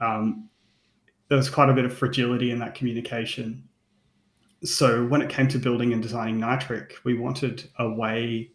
Um, 0.00 0.48
there 1.28 1.36
was 1.36 1.50
quite 1.50 1.68
a 1.68 1.74
bit 1.74 1.84
of 1.84 1.92
fragility 1.92 2.52
in 2.52 2.58
that 2.60 2.74
communication. 2.74 3.67
So 4.64 5.06
when 5.06 5.22
it 5.22 5.30
came 5.30 5.48
to 5.48 5.58
building 5.58 5.92
and 5.92 6.02
designing 6.02 6.38
Nitric, 6.38 6.94
we 7.04 7.14
wanted 7.14 7.68
a 7.78 7.88
way 7.88 8.50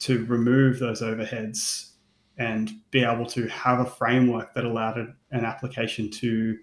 to 0.00 0.24
remove 0.24 0.78
those 0.78 1.02
overheads 1.02 1.90
and 2.38 2.72
be 2.90 3.04
able 3.04 3.26
to 3.26 3.46
have 3.48 3.80
a 3.80 3.84
framework 3.84 4.54
that 4.54 4.64
allowed 4.64 4.96
an 5.30 5.44
application 5.44 6.10
to 6.10 6.58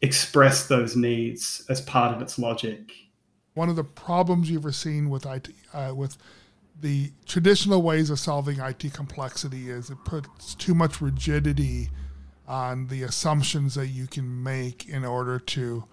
express 0.00 0.66
those 0.68 0.96
needs 0.96 1.64
as 1.68 1.80
part 1.80 2.14
of 2.14 2.22
its 2.22 2.38
logic. 2.38 2.92
One 3.54 3.68
of 3.68 3.76
the 3.76 3.84
problems 3.84 4.50
you've 4.50 4.62
ever 4.62 4.72
seen 4.72 5.10
with 5.10 5.26
IT, 5.26 5.50
uh, 5.74 5.92
with 5.94 6.16
the 6.80 7.12
traditional 7.26 7.82
ways 7.82 8.10
of 8.10 8.18
solving 8.18 8.58
IT 8.58 8.92
complexity 8.92 9.68
is 9.68 9.90
it 9.90 9.98
puts 10.04 10.54
too 10.54 10.74
much 10.74 11.00
rigidity 11.00 11.90
on 12.48 12.88
the 12.88 13.02
assumptions 13.02 13.74
that 13.74 13.88
you 13.88 14.06
can 14.06 14.42
make 14.42 14.88
in 14.88 15.04
order 15.04 15.38
to 15.38 15.84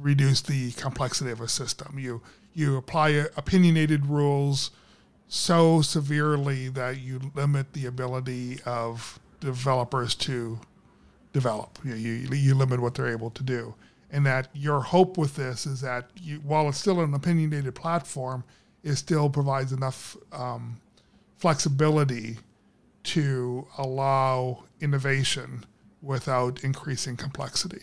reduce 0.00 0.42
the 0.42 0.72
complexity 0.72 1.30
of 1.30 1.40
a 1.40 1.48
system. 1.48 1.98
You 1.98 2.22
you 2.54 2.76
apply 2.76 3.26
opinionated 3.36 4.06
rules 4.06 4.70
so 5.28 5.82
severely 5.82 6.68
that 6.70 6.98
you 6.98 7.32
limit 7.34 7.72
the 7.72 7.86
ability 7.86 8.60
of 8.64 9.18
developers 9.40 10.14
to 10.14 10.58
develop. 11.32 11.78
You, 11.84 11.94
you, 11.94 12.34
you 12.34 12.54
limit 12.54 12.80
what 12.80 12.94
they're 12.94 13.08
able 13.08 13.30
to 13.30 13.42
do. 13.42 13.74
And 14.10 14.24
that 14.24 14.48
your 14.54 14.80
hope 14.80 15.18
with 15.18 15.36
this 15.36 15.66
is 15.66 15.82
that 15.82 16.08
you, 16.16 16.36
while 16.38 16.68
it's 16.68 16.78
still 16.78 17.00
an 17.00 17.12
opinionated 17.12 17.74
platform, 17.74 18.44
it 18.82 18.94
still 18.96 19.28
provides 19.28 19.72
enough 19.72 20.16
um, 20.32 20.80
flexibility 21.36 22.38
to 23.02 23.66
allow 23.76 24.64
innovation 24.80 25.64
without 26.00 26.64
increasing 26.64 27.16
complexity. 27.16 27.82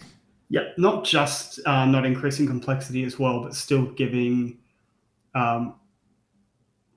Yeah, 0.54 0.68
not 0.78 1.04
just 1.04 1.60
uh, 1.66 1.84
not 1.88 2.06
increasing 2.06 2.46
complexity 2.46 3.04
as 3.06 3.18
well, 3.18 3.42
but 3.42 3.56
still 3.56 3.86
giving 3.86 4.60
um, 5.34 5.80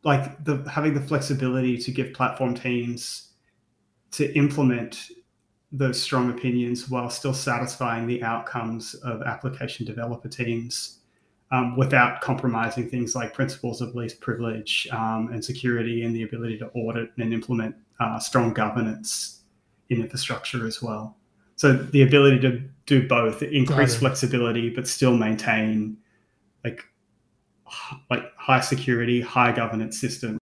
like 0.05 0.45
the 0.45 0.63
having 0.71 0.93
the 0.93 1.01
flexibility 1.01 1.79
to 1.79 1.91
give 1.91 2.13
platform 2.13 2.55
teams 2.55 3.31
to 4.11 4.31
implement 4.37 5.09
those 5.73 5.99
strong 5.99 6.29
opinions 6.29 6.91
while 6.91 7.09
still 7.09 7.33
satisfying 7.33 8.07
the 8.07 8.23
outcomes 8.23 8.93
of 8.97 9.23
application 9.23 9.87
developer 9.87 10.29
teams 10.29 10.99
um, 11.51 11.79
without 11.79 12.21
compromising 12.21 12.91
things 12.91 13.15
like 13.15 13.33
principles 13.33 13.81
of 13.81 13.95
least 13.95 14.21
privilege 14.21 14.87
um, 14.93 15.31
and 15.33 15.43
security 15.43 16.03
and 16.03 16.15
the 16.15 16.25
ability 16.25 16.59
to 16.59 16.69
audit 16.75 17.11
and 17.17 17.33
implement 17.33 17.75
uh, 18.01 18.19
strong 18.19 18.53
governance 18.53 19.45
in 19.89 20.03
infrastructure 20.03 20.67
as 20.67 20.83
well. 20.83 21.17
So 21.57 21.73
the 21.73 22.03
ability 22.03 22.41
to 22.41 22.63
do 22.87 23.07
both, 23.09 23.43
increase 23.43 23.97
flexibility, 23.97 24.71
but 24.71 24.87
still 24.87 25.17
maintain 25.17 25.97
like 26.65 26.85
like 28.11 28.33
high 28.37 28.61
security, 28.61 29.21
high 29.21 29.53
governance 29.53 29.99
system. 30.01 30.39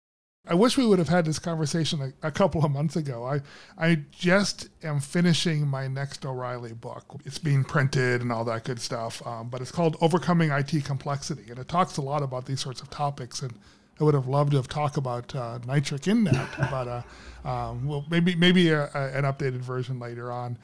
I 0.50 0.54
wish 0.54 0.78
we 0.78 0.86
would 0.86 0.98
have 0.98 1.08
had 1.08 1.26
this 1.26 1.38
conversation 1.38 2.00
a, 2.00 2.28
a, 2.28 2.30
couple 2.30 2.64
of 2.64 2.70
months 2.70 2.96
ago. 2.96 3.24
I 3.26 3.40
I 3.76 3.96
just 4.10 4.68
am 4.82 4.98
finishing 4.98 5.66
my 5.66 5.88
next 5.88 6.24
O'Reilly 6.24 6.72
book. 6.72 7.20
It's 7.26 7.38
being 7.38 7.64
printed 7.64 8.22
and 8.22 8.32
all 8.32 8.44
that 8.44 8.64
good 8.64 8.80
stuff. 8.80 9.24
Um, 9.26 9.50
but 9.50 9.60
it's 9.60 9.72
called 9.72 9.96
Overcoming 10.00 10.50
IT 10.50 10.84
Complexity, 10.84 11.50
and 11.50 11.58
it 11.58 11.68
talks 11.68 11.98
a 11.98 12.02
lot 12.02 12.22
about 12.22 12.46
these 12.46 12.60
sorts 12.60 12.80
of 12.80 12.88
topics. 12.88 13.42
And 13.42 13.52
I 14.00 14.04
would 14.04 14.14
have 14.14 14.26
loved 14.26 14.52
to 14.52 14.56
have 14.56 14.68
talked 14.68 14.96
about 14.96 15.34
uh, 15.34 15.58
Nitric 15.66 16.08
in 16.08 16.24
that, 16.24 16.48
but 16.70 16.88
uh, 16.88 17.48
um, 17.48 17.86
well, 17.86 18.06
maybe 18.10 18.34
maybe 18.34 18.70
a, 18.70 18.84
a, 18.94 19.18
an 19.18 19.24
updated 19.24 19.60
version 19.60 19.98
later 19.98 20.32
on. 20.32 20.56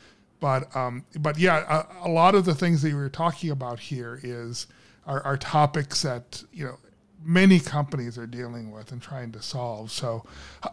But 0.44 0.76
um, 0.76 1.06
but 1.20 1.38
yeah, 1.38 1.86
a, 2.02 2.06
a 2.06 2.10
lot 2.10 2.34
of 2.34 2.44
the 2.44 2.54
things 2.54 2.82
that 2.82 2.90
you 2.90 2.96
were 2.96 3.08
talking 3.08 3.48
about 3.48 3.80
here 3.80 4.20
is 4.22 4.66
are, 5.06 5.22
are 5.22 5.38
topics 5.38 6.02
that 6.02 6.44
you 6.52 6.66
know 6.66 6.76
many 7.24 7.58
companies 7.58 8.18
are 8.18 8.26
dealing 8.26 8.70
with 8.70 8.92
and 8.92 9.00
trying 9.00 9.32
to 9.32 9.40
solve. 9.40 9.90
So, 9.90 10.22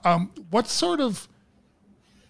um, 0.03 0.29
what 0.49 0.67
sort 0.67 0.99
of 0.99 1.29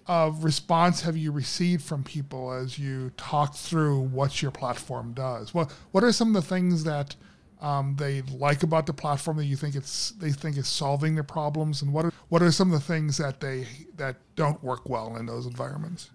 uh, 0.05 0.29
response 0.35 1.01
have 1.01 1.17
you 1.17 1.31
received 1.31 1.83
from 1.83 2.03
people 2.03 2.51
as 2.51 2.77
you 2.77 3.09
talk 3.17 3.55
through 3.55 4.01
what 4.01 4.43
your 4.43 4.51
platform 4.51 5.13
does? 5.13 5.51
What 5.51 5.71
What 5.89 6.03
are 6.03 6.11
some 6.11 6.35
of 6.35 6.43
the 6.43 6.47
things 6.47 6.83
that 6.83 7.15
um, 7.59 7.95
they 7.97 8.21
like 8.21 8.61
about 8.61 8.85
the 8.85 8.93
platform 8.93 9.37
that 9.37 9.45
you 9.45 9.55
think 9.55 9.73
it's 9.73 10.11
they 10.11 10.31
think 10.31 10.57
is 10.57 10.67
solving 10.67 11.15
their 11.15 11.23
problems, 11.23 11.81
and 11.81 11.91
what 11.91 12.05
are 12.05 12.13
what 12.29 12.43
are 12.43 12.51
some 12.51 12.71
of 12.71 12.79
the 12.79 12.85
things 12.85 13.17
that 13.17 13.39
they 13.39 13.65
that 13.95 14.17
don't 14.35 14.63
work 14.63 14.87
well 14.87 15.17
in 15.17 15.25
those 15.25 15.47
environments? 15.47 16.11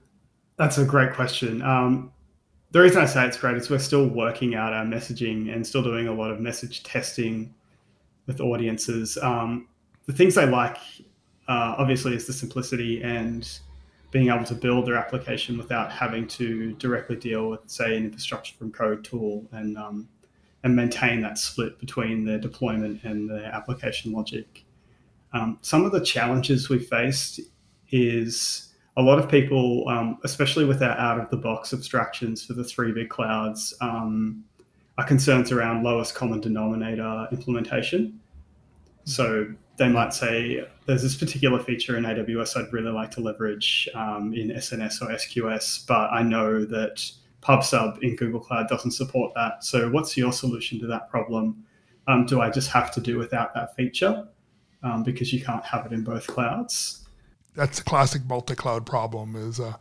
That's 0.56 0.78
a 0.78 0.84
great 0.84 1.12
question. 1.12 1.62
Um, 1.62 2.12
the 2.70 2.80
reason 2.80 3.00
I 3.00 3.06
say 3.06 3.26
it's 3.26 3.36
great 3.36 3.56
is 3.56 3.70
we're 3.70 3.78
still 3.78 4.08
working 4.08 4.54
out 4.54 4.72
our 4.72 4.84
messaging 4.84 5.54
and 5.54 5.66
still 5.66 5.82
doing 5.82 6.08
a 6.08 6.12
lot 6.12 6.30
of 6.30 6.40
message 6.40 6.82
testing 6.82 7.54
with 8.26 8.40
audiences. 8.40 9.18
Um, 9.22 9.68
the 10.06 10.12
things 10.12 10.34
they 10.34 10.46
like, 10.46 10.78
uh, 11.48 11.74
obviously, 11.78 12.14
is 12.14 12.26
the 12.26 12.32
simplicity 12.32 13.02
and 13.02 13.48
being 14.10 14.28
able 14.28 14.44
to 14.44 14.54
build 14.54 14.86
their 14.86 14.96
application 14.96 15.58
without 15.58 15.92
having 15.92 16.26
to 16.28 16.72
directly 16.74 17.16
deal 17.16 17.50
with, 17.50 17.60
say, 17.66 17.96
an 17.96 18.04
infrastructure 18.04 18.54
from 18.56 18.72
code 18.72 19.04
tool 19.04 19.46
and 19.52 19.76
um, 19.76 20.08
and 20.64 20.74
maintain 20.74 21.20
that 21.20 21.38
split 21.38 21.78
between 21.78 22.24
their 22.24 22.38
deployment 22.38 23.04
and 23.04 23.30
their 23.30 23.44
application 23.44 24.12
logic. 24.12 24.64
Um, 25.32 25.58
some 25.60 25.84
of 25.84 25.92
the 25.92 26.00
challenges 26.00 26.68
we 26.68 26.78
faced 26.78 27.40
is 27.90 28.74
a 28.96 29.02
lot 29.02 29.18
of 29.18 29.28
people, 29.28 29.86
um, 29.88 30.18
especially 30.24 30.64
with 30.64 30.82
our 30.82 30.96
out 30.98 31.20
of 31.20 31.28
the 31.30 31.36
box 31.36 31.72
abstractions 31.72 32.44
for 32.44 32.54
the 32.54 32.64
three 32.64 32.92
big 32.92 33.10
clouds, 33.10 33.74
um, 33.80 34.44
are 34.98 35.04
concerns 35.04 35.52
around 35.52 35.82
lowest 35.82 36.14
common 36.14 36.40
denominator 36.40 37.28
implementation. 37.30 38.18
So 39.04 39.46
they 39.76 39.88
might 39.88 40.14
say, 40.14 40.66
there's 40.86 41.02
this 41.02 41.14
particular 41.14 41.62
feature 41.62 41.98
in 41.98 42.04
AWS 42.04 42.56
I'd 42.56 42.72
really 42.72 42.90
like 42.90 43.10
to 43.12 43.20
leverage 43.20 43.88
um, 43.94 44.32
in 44.34 44.48
SNS 44.48 45.02
or 45.02 45.08
SQS, 45.12 45.86
but 45.86 46.10
I 46.10 46.22
know 46.22 46.64
that 46.64 47.10
PubSub 47.42 48.02
in 48.02 48.16
Google 48.16 48.40
Cloud 48.40 48.68
doesn't 48.68 48.92
support 48.92 49.34
that. 49.34 49.62
So 49.62 49.90
what's 49.90 50.16
your 50.16 50.32
solution 50.32 50.80
to 50.80 50.86
that 50.86 51.10
problem? 51.10 51.64
Um, 52.08 52.24
do 52.24 52.40
I 52.40 52.50
just 52.50 52.70
have 52.70 52.90
to 52.92 53.00
do 53.00 53.18
without 53.18 53.52
that 53.54 53.76
feature 53.76 54.26
um, 54.82 55.02
because 55.02 55.32
you 55.32 55.44
can't 55.44 55.64
have 55.64 55.84
it 55.84 55.92
in 55.92 56.02
both 56.02 56.26
clouds? 56.26 57.05
That's 57.56 57.80
a 57.80 57.84
classic 57.84 58.22
multi-cloud 58.26 58.86
problem. 58.86 59.34
Is 59.34 59.58
uh, 59.58 59.74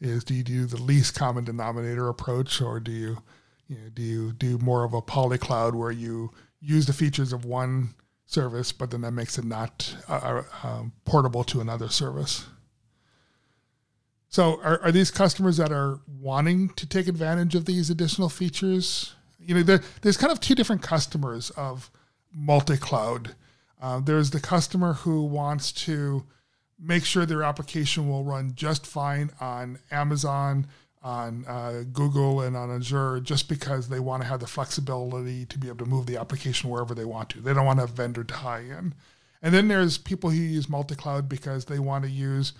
is 0.00 0.24
do 0.24 0.34
you 0.34 0.42
do 0.42 0.66
the 0.66 0.80
least 0.80 1.14
common 1.14 1.44
denominator 1.44 2.08
approach, 2.08 2.60
or 2.60 2.78
do 2.80 2.92
you 2.92 3.18
you 3.68 3.76
know, 3.76 3.88
do 3.92 4.02
you 4.02 4.32
do 4.32 4.58
more 4.58 4.84
of 4.84 4.92
a 4.92 5.02
polycloud 5.02 5.74
where 5.74 5.90
you 5.90 6.30
use 6.60 6.86
the 6.86 6.92
features 6.92 7.32
of 7.32 7.44
one 7.44 7.94
service, 8.26 8.72
but 8.72 8.90
then 8.90 9.02
that 9.02 9.12
makes 9.12 9.38
it 9.38 9.44
not 9.44 9.96
uh, 10.08 10.42
uh, 10.62 10.66
um, 10.66 10.92
portable 11.04 11.44
to 11.44 11.60
another 11.60 11.88
service? 11.88 12.46
So, 14.28 14.60
are, 14.62 14.80
are 14.82 14.92
these 14.92 15.10
customers 15.10 15.58
that 15.58 15.72
are 15.72 16.00
wanting 16.20 16.70
to 16.70 16.88
take 16.88 17.06
advantage 17.06 17.54
of 17.54 17.66
these 17.66 17.88
additional 17.88 18.28
features? 18.28 19.14
You 19.38 19.54
know, 19.54 19.62
there, 19.62 19.80
there's 20.02 20.16
kind 20.16 20.32
of 20.32 20.40
two 20.40 20.54
different 20.54 20.82
customers 20.82 21.50
of 21.50 21.90
multi-cloud. 22.32 23.36
Uh, 23.80 24.00
there's 24.00 24.30
the 24.30 24.40
customer 24.40 24.94
who 24.94 25.24
wants 25.24 25.70
to 25.70 26.24
make 26.78 27.04
sure 27.04 27.26
their 27.26 27.42
application 27.42 28.08
will 28.08 28.24
run 28.24 28.52
just 28.54 28.86
fine 28.86 29.30
on 29.40 29.78
Amazon 29.90 30.66
on 31.02 31.44
uh, 31.46 31.84
Google 31.92 32.40
and 32.40 32.56
on 32.56 32.74
Azure 32.74 33.20
just 33.20 33.48
because 33.48 33.88
they 33.88 34.00
want 34.00 34.22
to 34.22 34.28
have 34.28 34.40
the 34.40 34.46
flexibility 34.46 35.44
to 35.44 35.58
be 35.58 35.68
able 35.68 35.84
to 35.84 35.90
move 35.90 36.06
the 36.06 36.16
application 36.16 36.70
wherever 36.70 36.94
they 36.94 37.04
want 37.04 37.28
to. 37.30 37.40
They 37.40 37.52
don't 37.52 37.66
want 37.66 37.80
a 37.80 37.86
vendor 37.86 38.24
tie 38.24 38.60
in. 38.60 38.94
And 39.42 39.52
then 39.52 39.68
there's 39.68 39.98
people 39.98 40.30
who 40.30 40.36
use 40.36 40.70
multi 40.70 40.94
cloud 40.94 41.28
because 41.28 41.66
they 41.66 41.78
want 41.78 42.04
to 42.04 42.10
use 42.10 42.54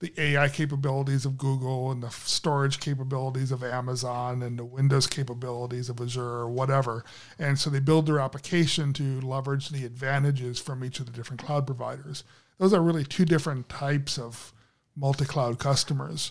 the 0.00 0.14
AI 0.16 0.48
capabilities 0.48 1.26
of 1.26 1.36
Google 1.36 1.90
and 1.90 2.02
the 2.02 2.08
storage 2.08 2.80
capabilities 2.80 3.52
of 3.52 3.62
Amazon 3.62 4.42
and 4.42 4.58
the 4.58 4.64
Windows 4.64 5.06
capabilities 5.06 5.90
of 5.90 6.00
Azure 6.00 6.22
or 6.22 6.48
whatever. 6.48 7.04
And 7.38 7.58
so 7.58 7.68
they 7.68 7.80
build 7.80 8.06
their 8.06 8.18
application 8.18 8.94
to 8.94 9.20
leverage 9.20 9.68
the 9.68 9.84
advantages 9.84 10.58
from 10.58 10.82
each 10.82 11.00
of 11.00 11.06
the 11.06 11.12
different 11.12 11.44
cloud 11.44 11.66
providers. 11.66 12.24
Those 12.60 12.72
are 12.72 12.80
really 12.80 13.02
two 13.02 13.24
different 13.24 13.68
types 13.68 14.18
of 14.18 14.52
multi 14.94 15.24
cloud 15.24 15.58
customers. 15.58 16.30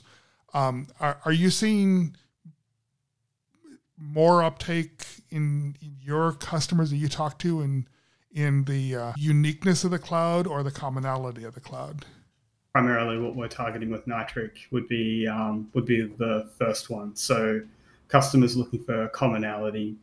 Um, 0.53 0.87
are, 1.01 1.19
are 1.25 1.33
you 1.33 1.49
seeing 1.49 2.15
more 3.97 4.41
uptake 4.41 5.05
in, 5.29 5.75
in, 5.81 5.97
your 6.01 6.31
customers 6.31 6.89
that 6.91 6.95
you 6.95 7.09
talk 7.09 7.37
to 7.39 7.59
in 7.61 7.87
in 8.31 8.63
the 8.63 8.95
uh, 8.95 9.13
uniqueness 9.17 9.83
of 9.83 9.91
the 9.91 9.99
cloud 9.99 10.47
or 10.47 10.63
the 10.63 10.71
commonality 10.71 11.43
of 11.43 11.53
the 11.53 11.59
cloud? 11.59 12.05
primarily 12.71 13.19
what 13.19 13.35
we're 13.35 13.47
targeting 13.47 13.89
with 13.89 14.05
Nitric 14.07 14.67
would 14.71 14.87
be 14.87 15.27
um, 15.27 15.69
would 15.73 15.85
be 15.85 16.01
the 16.17 16.49
first 16.57 16.89
one. 16.89 17.15
So 17.15 17.61
customers 18.07 18.55
looking 18.55 18.83
for 18.83 19.07
commonality 19.09 19.95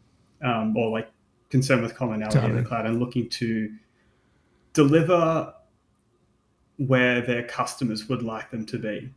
um, 0.43 0.77
or 0.77 0.91
like 0.91 1.11
concern 1.51 1.83
with 1.83 1.95
commonality 1.95 2.39
in 2.39 2.57
the 2.57 2.63
cloud 2.63 2.87
and 2.87 2.99
looking 2.99 3.29
to 3.31 3.73
deliver 4.73 5.55
where 6.79 7.21
their 7.21 7.43
customers 7.45 8.09
would 8.09 8.23
like 8.23 8.51
them 8.51 8.67
to 8.67 8.79
be 8.79 9.11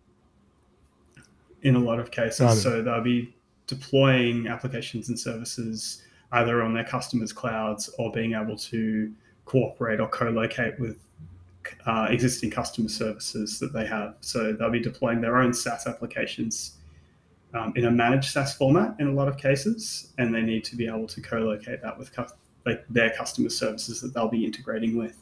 in 1.64 1.76
a 1.76 1.80
lot 1.80 2.00
of 2.00 2.10
cases. 2.12 2.40
So 2.56 2.82
they'll 2.82 3.02
be 3.02 3.34
deploying 3.68 4.48
applications 4.48 5.10
and 5.10 5.20
services 5.20 6.04
either 6.32 6.62
on 6.62 6.74
their 6.74 6.84
customers' 6.86 7.34
clouds 7.34 7.90
or 7.98 8.12
being 8.12 8.34
able 8.34 8.56
to 8.58 9.12
cooperate 9.46 10.00
or 10.00 10.08
co-locate 10.08 10.80
with 10.80 10.98
uh, 11.86 12.08
existing 12.10 12.50
customer 12.50 12.88
services 12.88 13.60
that 13.60 13.74
they 13.74 13.86
have. 13.86 14.16
So 14.22 14.54
they'll 14.54 14.70
be 14.72 14.80
deploying 14.80 15.22
their 15.22 15.38
own 15.38 15.54
SaaS 15.54 15.88
applications 15.88 16.78
um, 17.54 17.74
in 17.76 17.86
a 17.86 17.92
managed 17.92 18.32
SaaS 18.32 18.54
format 18.54 18.96
in 19.00 19.08
a 19.08 19.12
lot 19.12 19.28
of 19.28 19.38
cases, 19.38 20.14
and 20.18 20.34
they 20.34 20.42
need 20.42 20.64
to 20.66 20.76
be 20.76 20.88
able 20.88 21.08
to 21.08 21.22
co-locate 21.22 21.82
that 21.82 21.98
with 21.98 22.14
cu- 22.14 22.26
like 22.66 22.86
their 22.90 23.12
customer 23.12 23.50
services 23.50 24.02
that 24.02 24.14
they'll 24.14 24.30
be 24.30 24.46
integrating 24.46 24.98
with. 24.98 25.18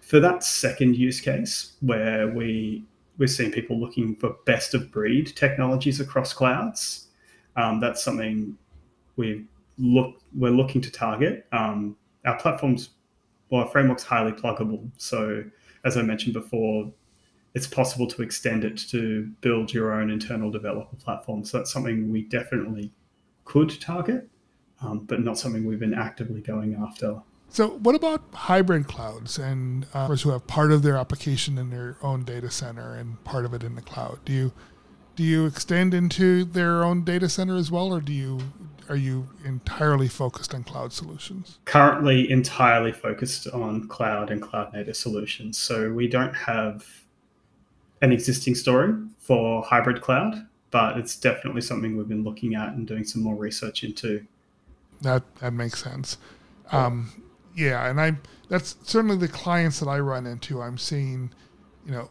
For 0.00 0.20
that 0.20 0.42
second 0.42 0.96
use 0.96 1.20
case, 1.20 1.76
where 1.80 2.28
we 2.28 2.84
we're 3.18 3.26
seeing 3.26 3.52
people 3.52 3.78
looking 3.78 4.16
for 4.16 4.36
best 4.46 4.72
of 4.72 4.90
breed 4.90 5.36
technologies 5.36 6.00
across 6.00 6.32
clouds, 6.32 7.08
um, 7.56 7.78
that's 7.80 8.02
something 8.02 8.56
we 9.16 9.44
look 9.78 10.20
we're 10.34 10.50
looking 10.50 10.80
to 10.80 10.90
target. 10.90 11.46
Um, 11.52 11.96
our 12.24 12.38
platforms, 12.38 12.90
well, 13.50 13.62
our 13.62 13.68
framework's 13.68 14.02
highly 14.02 14.32
pluggable, 14.32 14.90
so 14.96 15.44
as 15.84 15.96
I 15.96 16.02
mentioned 16.02 16.34
before, 16.34 16.92
it's 17.54 17.66
possible 17.66 18.06
to 18.06 18.22
extend 18.22 18.64
it 18.64 18.78
to 18.90 19.30
build 19.40 19.72
your 19.72 19.92
own 19.92 20.10
internal 20.10 20.50
developer 20.50 20.96
platform. 20.96 21.44
So 21.44 21.58
that's 21.58 21.72
something 21.72 22.10
we 22.10 22.22
definitely 22.22 22.92
could 23.44 23.80
target, 23.80 24.28
um, 24.82 25.00
but 25.00 25.20
not 25.20 25.38
something 25.38 25.64
we've 25.64 25.80
been 25.80 25.94
actively 25.94 26.40
going 26.40 26.74
after. 26.74 27.20
So, 27.52 27.70
what 27.70 27.96
about 27.96 28.22
hybrid 28.32 28.86
clouds 28.86 29.36
and 29.36 29.84
uh, 29.92 30.06
who 30.06 30.30
have 30.30 30.46
part 30.46 30.70
of 30.70 30.82
their 30.82 30.96
application 30.96 31.58
in 31.58 31.70
their 31.70 31.96
own 32.00 32.22
data 32.22 32.48
center 32.48 32.94
and 32.94 33.22
part 33.24 33.44
of 33.44 33.52
it 33.52 33.64
in 33.64 33.74
the 33.74 33.82
cloud? 33.82 34.20
Do 34.24 34.32
you 34.32 34.52
do 35.16 35.24
you 35.24 35.46
extend 35.46 35.92
into 35.92 36.44
their 36.44 36.84
own 36.84 37.02
data 37.02 37.28
center 37.28 37.56
as 37.56 37.70
well, 37.70 37.92
or 37.92 38.00
do 38.00 38.12
you 38.12 38.38
are 38.88 38.96
you 38.96 39.28
entirely 39.44 40.06
focused 40.06 40.54
on 40.54 40.62
cloud 40.62 40.92
solutions? 40.92 41.58
Currently, 41.64 42.30
entirely 42.30 42.92
focused 42.92 43.48
on 43.48 43.88
cloud 43.88 44.30
and 44.30 44.40
cloud 44.40 44.72
native 44.72 44.96
solutions. 44.96 45.58
So 45.58 45.92
we 45.92 46.06
don't 46.06 46.34
have 46.34 46.86
an 48.00 48.12
existing 48.12 48.54
story 48.54 48.94
for 49.18 49.62
hybrid 49.64 50.00
cloud, 50.00 50.46
but 50.70 50.96
it's 50.96 51.16
definitely 51.16 51.62
something 51.62 51.96
we've 51.96 52.08
been 52.08 52.24
looking 52.24 52.54
at 52.54 52.68
and 52.74 52.86
doing 52.86 53.04
some 53.04 53.22
more 53.22 53.34
research 53.34 53.82
into. 53.82 54.24
That 55.02 55.24
that 55.40 55.52
makes 55.52 55.82
sense. 55.82 56.16
Um, 56.72 57.10
yeah, 57.54 57.88
and 57.88 58.00
I'm 58.00 58.20
that's 58.48 58.76
certainly 58.82 59.16
the 59.16 59.28
clients 59.28 59.80
that 59.80 59.88
I 59.88 60.00
run 60.00 60.26
into. 60.26 60.60
I'm 60.60 60.78
seeing, 60.78 61.30
you 61.86 61.92
know, 61.92 62.10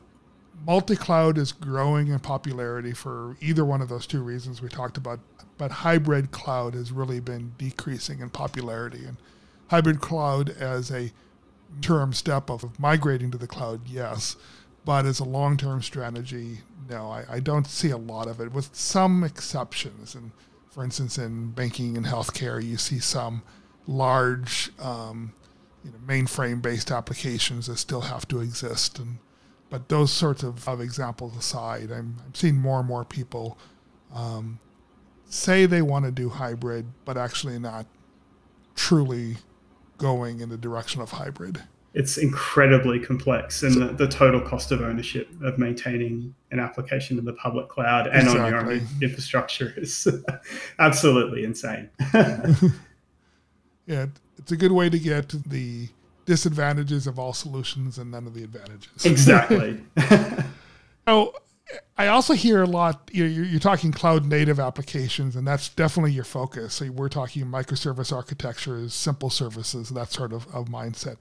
multi-cloud 0.66 1.38
is 1.38 1.52
growing 1.52 2.08
in 2.08 2.20
popularity 2.20 2.94
for 2.94 3.36
either 3.42 3.66
one 3.66 3.82
of 3.82 3.90
those 3.90 4.08
two 4.08 4.22
reasons 4.22 4.62
we 4.62 4.70
talked 4.70 4.98
about, 4.98 5.20
but 5.58 5.72
hybrid 5.72 6.32
cloud 6.32 6.74
has 6.74 6.92
really 6.92 7.20
been 7.20 7.54
decreasing 7.58 8.20
in 8.20 8.30
popularity. 8.30 9.06
And 9.06 9.18
hybrid 9.68 10.00
cloud 10.00 10.50
as 10.50 10.92
a 10.92 11.12
term 11.82 12.14
step 12.14 12.50
of 12.50 12.80
migrating 12.80 13.32
to 13.32 13.38
the 13.38 13.48
cloud, 13.48 13.88
yes, 13.88 14.36
but 14.86 15.06
as 15.06 15.20
a 15.20 15.26
long-term 15.26 15.82
strategy, 15.82 16.60
no, 16.90 17.10
I, 17.10 17.26
I 17.30 17.40
don't 17.40 17.68
see 17.68 17.90
a 17.90 17.98
lot 17.98 18.28
of 18.28 18.40
it, 18.40 18.54
with 18.54 18.74
some 18.74 19.24
exceptions. 19.24 20.16
And 20.16 20.32
for 20.72 20.84
instance, 20.84 21.18
in 21.18 21.52
banking 21.52 21.98
and 21.98 22.06
healthcare, 22.06 22.64
you 22.64 22.78
see 22.78 23.00
some 23.00 23.44
large 23.90 24.72
um, 24.80 25.34
you 25.84 25.92
know, 25.92 25.98
mainframe-based 26.06 26.92
applications 26.92 27.68
that 27.68 27.78
still 27.78 28.02
have 28.02 28.28
to 28.28 28.40
exist. 28.40 29.00
And 29.00 29.18
but 29.70 29.90
those 29.90 30.12
sorts 30.12 30.44
of, 30.44 30.68
of 30.68 30.80
examples 30.80 31.36
aside, 31.36 31.92
I'm, 31.92 32.18
I'm 32.26 32.34
seeing 32.34 32.56
more 32.56 32.80
and 32.80 32.88
more 32.88 33.04
people 33.04 33.58
um, 34.14 34.60
say 35.26 35.66
they 35.66 35.82
want 35.82 36.06
to 36.06 36.12
do 36.12 36.30
hybrid, 36.30 36.88
but 37.06 37.18
actually 37.18 37.60
not 37.60 37.86
truly 38.76 39.38
going 39.98 40.40
in 40.40 40.50
the 40.50 40.58
direction 40.58 41.02
of 41.02 41.12
hybrid. 41.12 41.62
It's 41.94 42.18
incredibly 42.18 43.00
complex, 43.00 43.64
and 43.64 43.74
so, 43.74 43.80
the, 43.80 43.94
the, 43.94 44.08
total 44.08 44.40
cost 44.40 44.72
of 44.72 44.82
ownership 44.82 45.28
of 45.42 45.58
maintaining 45.58 46.36
an 46.52 46.60
application 46.60 47.18
in 47.18 47.26
the 47.26 47.34
public 47.34 47.68
cloud 47.68 48.06
and 48.06 48.28
exactly. 48.28 48.42
on 48.42 48.52
your 48.52 48.72
own 48.74 48.88
infrastructure 49.02 49.74
is 49.76 50.08
absolutely 50.80 51.44
insane. 51.44 51.90
yeah, 53.90 54.06
it's 54.38 54.52
a 54.52 54.56
good 54.56 54.72
way 54.72 54.88
to 54.88 55.00
get 55.00 55.30
the 55.50 55.90
disadvantages 56.26 57.08
of 57.08 57.18
all 57.18 57.34
solutions 57.34 57.98
and 57.98 58.12
none 58.12 58.28
of 58.28 58.36
the 58.36 58.44
advantages. 58.44 59.04
Exactly. 59.04 59.82
so 61.08 61.34
I 61.98 62.08
also 62.08 62.34
hear 62.34 62.62
a 62.62 62.68
lot. 62.68 63.10
You 63.12 63.28
know, 63.28 63.42
you're, 63.50 63.60
talking 63.60 63.92
cloud 63.92 64.28
native 64.28 64.60
applications, 64.60 65.36
and 65.36 65.48
that's 65.48 65.70
definitely 65.70 66.12
your 66.12 66.24
focus. 66.24 66.76
So 66.76 66.92
we're 66.92 67.10
talking 67.10 67.46
microservice 67.46 68.16
architectures, 68.16 68.94
simple 68.94 69.32
services, 69.32 69.90
that 69.90 70.12
sort 70.12 70.34
of, 70.34 70.46
of 70.54 70.66
mindset. 70.66 71.18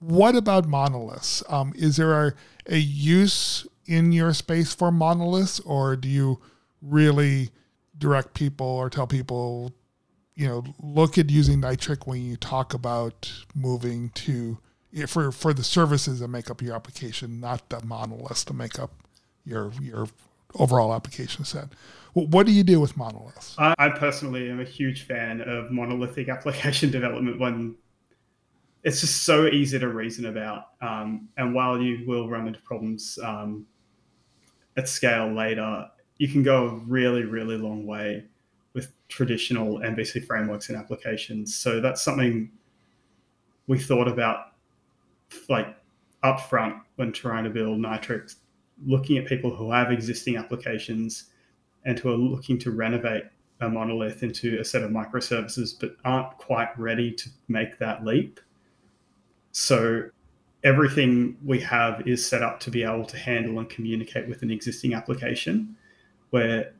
What 0.00 0.34
about 0.34 0.66
monoliths? 0.66 1.42
Um, 1.50 1.74
is 1.76 1.98
there 1.98 2.28
a, 2.28 2.34
a 2.68 2.78
use 2.78 3.66
in 3.84 4.12
your 4.12 4.32
space 4.32 4.74
for 4.74 4.90
monoliths, 4.90 5.60
or 5.60 5.94
do 5.94 6.08
you 6.08 6.40
really 6.80 7.50
direct 7.98 8.32
people 8.32 8.66
or 8.66 8.88
tell 8.88 9.06
people 9.06 9.74
you 10.38 10.46
know, 10.46 10.62
look 10.80 11.18
at 11.18 11.30
using 11.30 11.60
Nitric 11.60 12.06
when 12.06 12.24
you 12.24 12.36
talk 12.36 12.72
about 12.72 13.32
moving 13.56 14.10
to 14.10 14.58
for 15.08 15.32
for 15.32 15.52
the 15.52 15.64
services 15.64 16.20
that 16.20 16.28
make 16.28 16.48
up 16.48 16.62
your 16.62 16.76
application, 16.76 17.40
not 17.40 17.68
the 17.70 17.84
monoliths 17.84 18.44
to 18.44 18.54
make 18.54 18.78
up 18.78 18.92
your 19.44 19.72
your 19.82 20.06
overall 20.54 20.94
application 20.94 21.44
set. 21.44 21.66
what 22.14 22.46
do 22.46 22.52
you 22.52 22.62
do 22.62 22.78
with 22.78 22.96
monoliths? 22.96 23.56
I, 23.58 23.74
I 23.78 23.88
personally 23.88 24.48
am 24.48 24.60
a 24.60 24.64
huge 24.64 25.02
fan 25.02 25.40
of 25.40 25.72
monolithic 25.72 26.28
application 26.36 26.92
development 26.92 27.40
when 27.40 27.74
it's 28.84 29.00
just 29.00 29.24
so 29.24 29.48
easy 29.48 29.76
to 29.80 29.88
reason 29.88 30.26
about. 30.26 30.68
Um, 30.80 31.28
and 31.36 31.52
while 31.52 31.82
you 31.82 32.06
will 32.06 32.28
run 32.28 32.46
into 32.46 32.60
problems 32.60 33.18
um, 33.24 33.66
at 34.76 34.88
scale 34.88 35.34
later, 35.34 35.88
you 36.18 36.28
can 36.28 36.44
go 36.44 36.68
a 36.68 36.74
really, 36.86 37.24
really 37.24 37.56
long 37.56 37.84
way 37.86 38.24
with 38.78 38.92
traditional 39.08 39.80
MVC 39.80 40.24
frameworks 40.24 40.68
and 40.68 40.78
applications. 40.78 41.56
So 41.56 41.80
that's 41.80 42.00
something 42.00 42.48
we 43.66 43.76
thought 43.76 44.06
about 44.06 44.52
like 45.48 45.76
upfront 46.22 46.80
when 46.94 47.12
trying 47.12 47.42
to 47.42 47.50
build 47.50 47.80
Nitric, 47.80 48.30
looking 48.86 49.18
at 49.18 49.26
people 49.26 49.52
who 49.52 49.72
have 49.72 49.90
existing 49.90 50.36
applications 50.36 51.24
and 51.86 51.98
who 51.98 52.12
are 52.12 52.16
looking 52.16 52.56
to 52.60 52.70
renovate 52.70 53.24
a 53.60 53.68
monolith 53.68 54.22
into 54.22 54.60
a 54.60 54.64
set 54.64 54.84
of 54.84 54.92
microservices 54.92 55.74
but 55.80 55.96
aren't 56.04 56.38
quite 56.38 56.68
ready 56.78 57.10
to 57.12 57.28
make 57.48 57.80
that 57.80 58.04
leap. 58.04 58.38
So 59.50 60.04
everything 60.62 61.36
we 61.44 61.58
have 61.62 62.06
is 62.06 62.24
set 62.24 62.44
up 62.44 62.60
to 62.60 62.70
be 62.70 62.84
able 62.84 63.06
to 63.06 63.16
handle 63.16 63.58
and 63.58 63.68
communicate 63.68 64.28
with 64.28 64.42
an 64.42 64.52
existing 64.52 64.94
application 64.94 65.76
where 66.30 66.74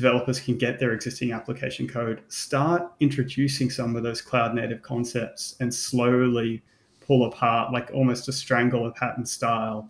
developers 0.00 0.40
can 0.40 0.56
get 0.56 0.78
their 0.78 0.92
existing 0.92 1.32
application 1.32 1.86
code, 1.86 2.22
start 2.28 2.90
introducing 3.00 3.68
some 3.68 3.94
of 3.96 4.02
those 4.02 4.22
cloud 4.22 4.54
native 4.54 4.80
concepts 4.80 5.56
and 5.60 5.72
slowly 5.72 6.62
pull 7.06 7.26
apart, 7.26 7.70
like 7.70 7.90
almost 7.92 8.26
a 8.28 8.32
strangler 8.32 8.90
pattern 8.92 9.26
style, 9.26 9.88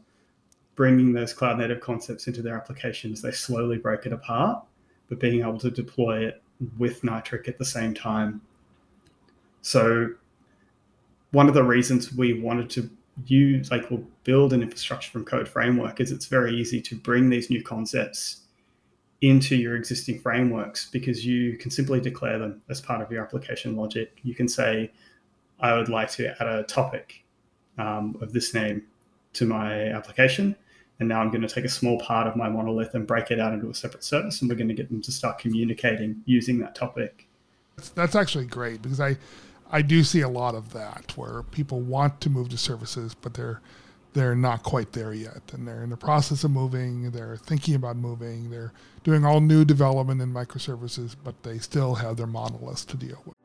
bringing 0.74 1.12
those 1.12 1.32
cloud 1.32 1.58
native 1.58 1.80
concepts 1.80 2.26
into 2.26 2.42
their 2.42 2.56
applications. 2.56 3.22
They 3.22 3.30
slowly 3.30 3.78
break 3.78 4.04
it 4.04 4.12
apart, 4.12 4.64
but 5.08 5.20
being 5.20 5.42
able 5.42 5.58
to 5.58 5.70
deploy 5.70 6.26
it 6.26 6.42
with 6.76 7.04
Nitric 7.04 7.46
at 7.46 7.58
the 7.58 7.64
same 7.64 7.94
time. 7.94 8.40
So, 9.62 10.08
one 11.30 11.46
of 11.46 11.54
the 11.54 11.62
reasons 11.62 12.12
we 12.12 12.40
wanted 12.40 12.68
to 12.70 12.90
use, 13.26 13.70
like, 13.70 13.88
we'll 13.90 14.04
build 14.24 14.52
an 14.52 14.62
infrastructure 14.62 15.10
from 15.10 15.24
code 15.24 15.46
framework 15.46 16.00
is 16.00 16.10
it's 16.10 16.26
very 16.26 16.52
easy 16.56 16.80
to 16.80 16.96
bring 16.96 17.30
these 17.30 17.48
new 17.48 17.62
concepts 17.62 18.40
into 19.22 19.54
your 19.54 19.76
existing 19.76 20.18
frameworks 20.18 20.88
because 20.90 21.26
you 21.26 21.56
can 21.58 21.70
simply 21.70 22.00
declare 22.00 22.38
them 22.38 22.62
as 22.68 22.80
part 22.80 23.02
of 23.02 23.10
your 23.10 23.22
application 23.22 23.76
logic. 23.76 24.18
You 24.22 24.34
can 24.34 24.48
say, 24.48 24.90
I 25.60 25.74
would 25.74 25.88
like 25.88 26.10
to 26.12 26.28
add 26.40 26.48
a 26.48 26.62
topic 26.62 27.24
um, 27.78 28.16
of 28.20 28.32
this 28.32 28.54
name 28.54 28.82
to 29.34 29.46
my 29.46 29.88
application. 29.88 30.56
And 30.98 31.08
now 31.08 31.20
I'm 31.20 31.30
going 31.30 31.42
to 31.42 31.48
take 31.48 31.64
a 31.64 31.68
small 31.68 31.98
part 31.98 32.26
of 32.26 32.36
my 32.36 32.48
monolith 32.48 32.94
and 32.94 33.06
break 33.06 33.30
it 33.30 33.40
out 33.40 33.52
into 33.52 33.68
a 33.70 33.74
separate 33.74 34.04
service. 34.04 34.40
And 34.40 34.50
we're 34.50 34.56
going 34.56 34.68
to 34.68 34.74
get 34.74 34.88
them 34.88 35.02
to 35.02 35.12
start 35.12 35.38
communicating 35.38 36.22
using 36.26 36.58
that 36.60 36.74
topic. 36.74 37.26
That's, 37.76 37.90
that's 37.90 38.14
actually 38.14 38.46
great 38.46 38.82
because 38.82 39.00
I, 39.00 39.16
I 39.70 39.82
do 39.82 40.02
see 40.02 40.20
a 40.20 40.28
lot 40.28 40.54
of 40.54 40.72
that 40.72 41.12
where 41.16 41.42
people 41.42 41.80
want 41.80 42.20
to 42.22 42.30
move 42.30 42.50
to 42.50 42.58
services, 42.58 43.14
but 43.14 43.34
they're 43.34 43.60
they're 44.12 44.34
not 44.34 44.62
quite 44.62 44.92
there 44.92 45.12
yet, 45.12 45.42
and 45.52 45.66
they're 45.66 45.82
in 45.82 45.90
the 45.90 45.96
process 45.96 46.42
of 46.44 46.50
moving. 46.50 47.10
They're 47.10 47.36
thinking 47.36 47.74
about 47.74 47.96
moving. 47.96 48.50
They're 48.50 48.72
doing 49.04 49.24
all 49.24 49.40
new 49.40 49.64
development 49.64 50.20
in 50.20 50.32
microservices, 50.32 51.14
but 51.22 51.42
they 51.42 51.58
still 51.58 51.94
have 51.94 52.16
their 52.16 52.26
monoliths 52.26 52.84
to 52.86 52.96
deal 52.96 53.22
with. 53.24 53.36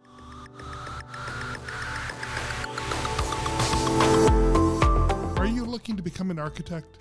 Are 5.38 5.46
you 5.48 5.66
looking 5.66 5.96
to 5.96 6.02
become 6.02 6.32
an 6.32 6.40
architect? 6.40 6.98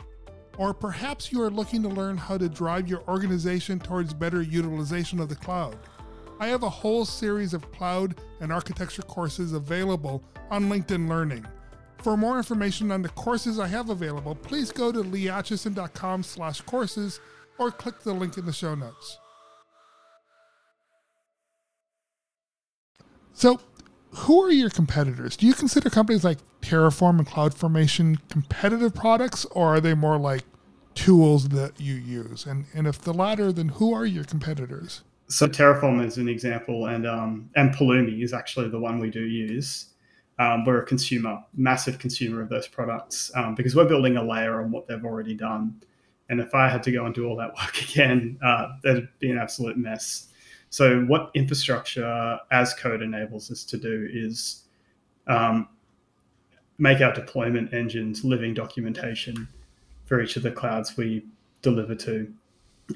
Or 0.56 0.72
perhaps 0.72 1.32
you 1.32 1.42
are 1.42 1.50
looking 1.50 1.82
to 1.82 1.88
learn 1.88 2.16
how 2.16 2.38
to 2.38 2.48
drive 2.48 2.86
your 2.86 3.02
organization 3.08 3.80
towards 3.80 4.14
better 4.14 4.40
utilization 4.40 5.18
of 5.18 5.28
the 5.28 5.34
cloud. 5.34 5.76
I 6.38 6.48
have 6.48 6.62
a 6.62 6.68
whole 6.68 7.04
series 7.04 7.54
of 7.54 7.72
cloud 7.72 8.20
and 8.40 8.52
architecture 8.52 9.02
courses 9.02 9.52
available 9.52 10.22
on 10.50 10.68
LinkedIn 10.68 11.08
Learning. 11.08 11.44
For 12.04 12.18
more 12.18 12.36
information 12.36 12.92
on 12.92 13.00
the 13.00 13.08
courses 13.08 13.58
I 13.58 13.66
have 13.68 13.88
available, 13.88 14.34
please 14.34 14.70
go 14.70 14.92
to 14.92 14.98
leeatchison.com 14.98 16.22
slash 16.22 16.60
courses 16.60 17.18
or 17.56 17.70
click 17.70 18.00
the 18.00 18.12
link 18.12 18.36
in 18.36 18.44
the 18.44 18.52
show 18.52 18.74
notes. 18.74 19.16
So, 23.32 23.58
who 24.10 24.42
are 24.42 24.50
your 24.50 24.68
competitors? 24.68 25.34
Do 25.34 25.46
you 25.46 25.54
consider 25.54 25.88
companies 25.88 26.24
like 26.24 26.40
Terraform 26.60 27.20
and 27.20 27.26
CloudFormation 27.26 28.18
competitive 28.28 28.94
products, 28.94 29.46
or 29.46 29.68
are 29.68 29.80
they 29.80 29.94
more 29.94 30.18
like 30.18 30.44
tools 30.94 31.48
that 31.48 31.80
you 31.80 31.94
use? 31.94 32.44
And 32.44 32.66
and 32.74 32.86
if 32.86 33.00
the 33.00 33.14
latter, 33.14 33.50
then 33.50 33.70
who 33.70 33.94
are 33.94 34.04
your 34.04 34.24
competitors? 34.24 35.04
So 35.28 35.46
Terraform 35.46 36.04
is 36.04 36.18
an 36.18 36.28
example, 36.28 36.84
and 36.84 37.06
um, 37.06 37.48
and 37.56 37.74
Pulumi 37.74 38.22
is 38.22 38.34
actually 38.34 38.68
the 38.68 38.78
one 38.78 38.98
we 38.98 39.08
do 39.08 39.22
use. 39.22 39.93
Um, 40.38 40.64
we're 40.64 40.82
a 40.82 40.86
consumer, 40.86 41.42
massive 41.54 41.98
consumer 41.98 42.42
of 42.42 42.48
those 42.48 42.66
products 42.66 43.30
um, 43.36 43.54
because 43.54 43.76
we're 43.76 43.88
building 43.88 44.16
a 44.16 44.22
layer 44.22 44.60
on 44.60 44.70
what 44.70 44.86
they've 44.88 45.04
already 45.04 45.34
done. 45.34 45.80
And 46.28 46.40
if 46.40 46.54
I 46.54 46.68
had 46.68 46.82
to 46.84 46.92
go 46.92 47.06
and 47.06 47.14
do 47.14 47.26
all 47.26 47.36
that 47.36 47.54
work 47.60 47.80
again, 47.82 48.38
uh, 48.44 48.68
that'd 48.82 49.08
be 49.18 49.30
an 49.30 49.38
absolute 49.38 49.76
mess. 49.76 50.28
So, 50.70 51.02
what 51.02 51.30
infrastructure 51.34 52.38
as 52.50 52.74
code 52.74 53.00
enables 53.00 53.50
us 53.50 53.62
to 53.64 53.76
do 53.76 54.08
is 54.12 54.64
um, 55.28 55.68
make 56.78 57.00
our 57.00 57.12
deployment 57.12 57.72
engines 57.72 58.24
living 58.24 58.54
documentation 58.54 59.46
for 60.06 60.20
each 60.20 60.36
of 60.36 60.42
the 60.42 60.50
clouds 60.50 60.96
we 60.96 61.24
deliver 61.62 61.94
to 61.94 62.32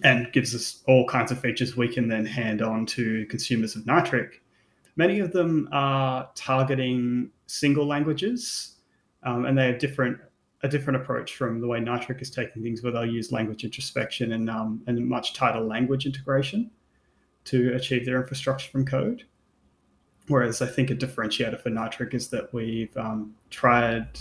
and 0.05 0.31
gives 0.33 0.55
us 0.55 0.83
all 0.87 1.07
kinds 1.07 1.33
of 1.33 1.40
features 1.40 1.77
we 1.77 1.88
can 1.88 2.09
then 2.09 2.27
hand 2.27 2.62
on 2.62 2.85
to 2.85 3.24
consumers 3.27 3.74
of 3.77 3.87
Nitric. 3.87 4.42
Many 4.98 5.20
of 5.20 5.30
them 5.30 5.68
are 5.70 6.28
targeting 6.34 7.30
single 7.46 7.87
languages, 7.87 8.78
um, 9.22 9.44
and 9.44 9.56
they 9.56 9.68
have 9.68 9.78
different 9.78 10.18
a 10.64 10.68
different 10.68 11.00
approach 11.00 11.37
from 11.37 11.61
the 11.61 11.68
way 11.68 11.78
Nitric 11.78 12.20
is 12.20 12.32
taking 12.32 12.64
things, 12.64 12.82
where 12.82 12.90
they'll 12.90 13.06
use 13.06 13.30
language 13.30 13.62
introspection 13.62 14.32
and 14.32 14.50
um, 14.50 14.82
and 14.88 15.08
much 15.08 15.34
tighter 15.34 15.61
language 15.61 16.04
integration 16.04 16.68
to 17.44 17.74
achieve 17.74 18.04
their 18.04 18.20
infrastructure 18.20 18.68
from 18.70 18.84
code. 18.84 19.22
Whereas 20.26 20.61
I 20.61 20.66
think 20.66 20.90
a 20.90 20.96
differentiator 20.96 21.61
for 21.62 21.70
Nitric 21.70 22.12
is 22.12 22.28
that 22.30 22.52
we've 22.52 22.94
um, 22.96 23.37
tried 23.50 24.18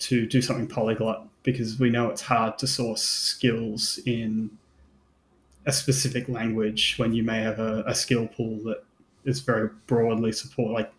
to 0.00 0.26
do 0.26 0.42
something 0.42 0.68
polyglot 0.68 1.26
because 1.42 1.80
we 1.80 1.88
know 1.88 2.10
it's 2.10 2.20
hard 2.20 2.58
to 2.58 2.66
source 2.66 3.02
skills 3.02 3.98
in 4.04 4.50
a 5.64 5.72
specific 5.72 6.28
language 6.28 6.96
when 6.98 7.14
you 7.14 7.22
may 7.22 7.40
have 7.40 7.58
a, 7.58 7.82
a 7.86 7.94
skill 7.94 8.28
pool 8.28 8.62
that 8.64 8.84
is 9.24 9.40
very 9.40 9.70
broadly 9.86 10.32
support 10.32 10.72
like 10.72 10.92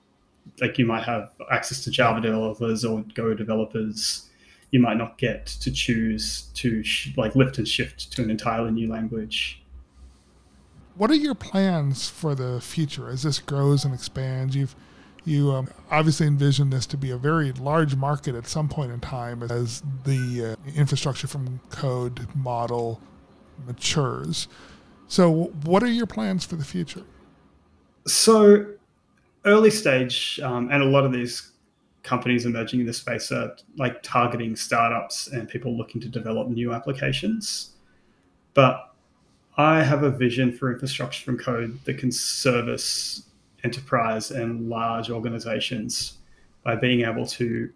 like 0.61 0.77
you 0.77 0.85
might 0.85 1.03
have 1.03 1.31
access 1.51 1.83
to 1.83 1.91
Java 1.91 2.21
developers 2.21 2.85
or 2.85 3.03
Go 3.13 3.33
developers. 3.33 4.29
You 4.71 4.79
might 4.79 4.97
not 4.97 5.17
get 5.17 5.45
to 5.45 5.71
choose 5.71 6.49
to 6.55 6.83
sh- 6.83 7.13
like 7.17 7.35
lift 7.35 7.57
and 7.57 7.67
shift 7.67 8.11
to 8.13 8.23
an 8.23 8.29
entirely 8.29 8.71
new 8.71 8.89
language. 8.89 9.61
What 10.95 11.11
are 11.11 11.15
your 11.15 11.35
plans 11.35 12.09
for 12.09 12.35
the 12.35 12.61
future 12.61 13.09
as 13.09 13.23
this 13.23 13.39
grows 13.39 13.85
and 13.85 13.93
expands? 13.93 14.55
You've 14.55 14.75
you 15.25 15.51
um, 15.51 15.67
obviously 15.89 16.27
envision 16.27 16.69
this 16.69 16.85
to 16.85 16.97
be 16.97 17.09
a 17.09 17.17
very 17.17 17.51
large 17.53 17.95
market 17.95 18.35
at 18.35 18.47
some 18.47 18.69
point 18.69 18.91
in 18.91 18.99
time 18.99 19.41
as 19.43 19.81
the 20.03 20.55
uh, 20.55 20.69
infrastructure 20.75 21.27
from 21.27 21.59
code 21.71 22.27
model 22.35 23.01
matures. 23.65 24.47
So, 25.07 25.51
what 25.63 25.81
are 25.81 25.87
your 25.87 26.05
plans 26.05 26.45
for 26.45 26.55
the 26.55 26.63
future? 26.63 27.03
So, 28.07 28.65
early 29.45 29.71
stage, 29.71 30.39
um, 30.43 30.69
and 30.71 30.83
a 30.83 30.85
lot 30.85 31.05
of 31.05 31.11
these 31.11 31.51
companies 32.03 32.45
emerging 32.45 32.79
in 32.79 32.85
the 32.85 32.93
space 32.93 33.31
are 33.31 33.55
like 33.77 34.01
targeting 34.03 34.55
startups 34.55 35.27
and 35.27 35.49
people 35.49 35.75
looking 35.75 35.99
to 36.01 36.07
develop 36.07 36.47
new 36.47 36.71
applications. 36.71 37.71
But 38.53 38.93
I 39.57 39.81
have 39.83 40.03
a 40.03 40.11
vision 40.11 40.51
for 40.51 40.71
infrastructure 40.71 41.23
from 41.23 41.37
code 41.37 41.79
that 41.85 41.97
can 41.97 42.11
service 42.11 43.23
enterprise 43.63 44.31
and 44.31 44.69
large 44.69 45.09
organizations 45.09 46.19
by 46.63 46.75
being 46.75 47.01
able 47.01 47.25
to, 47.25 47.71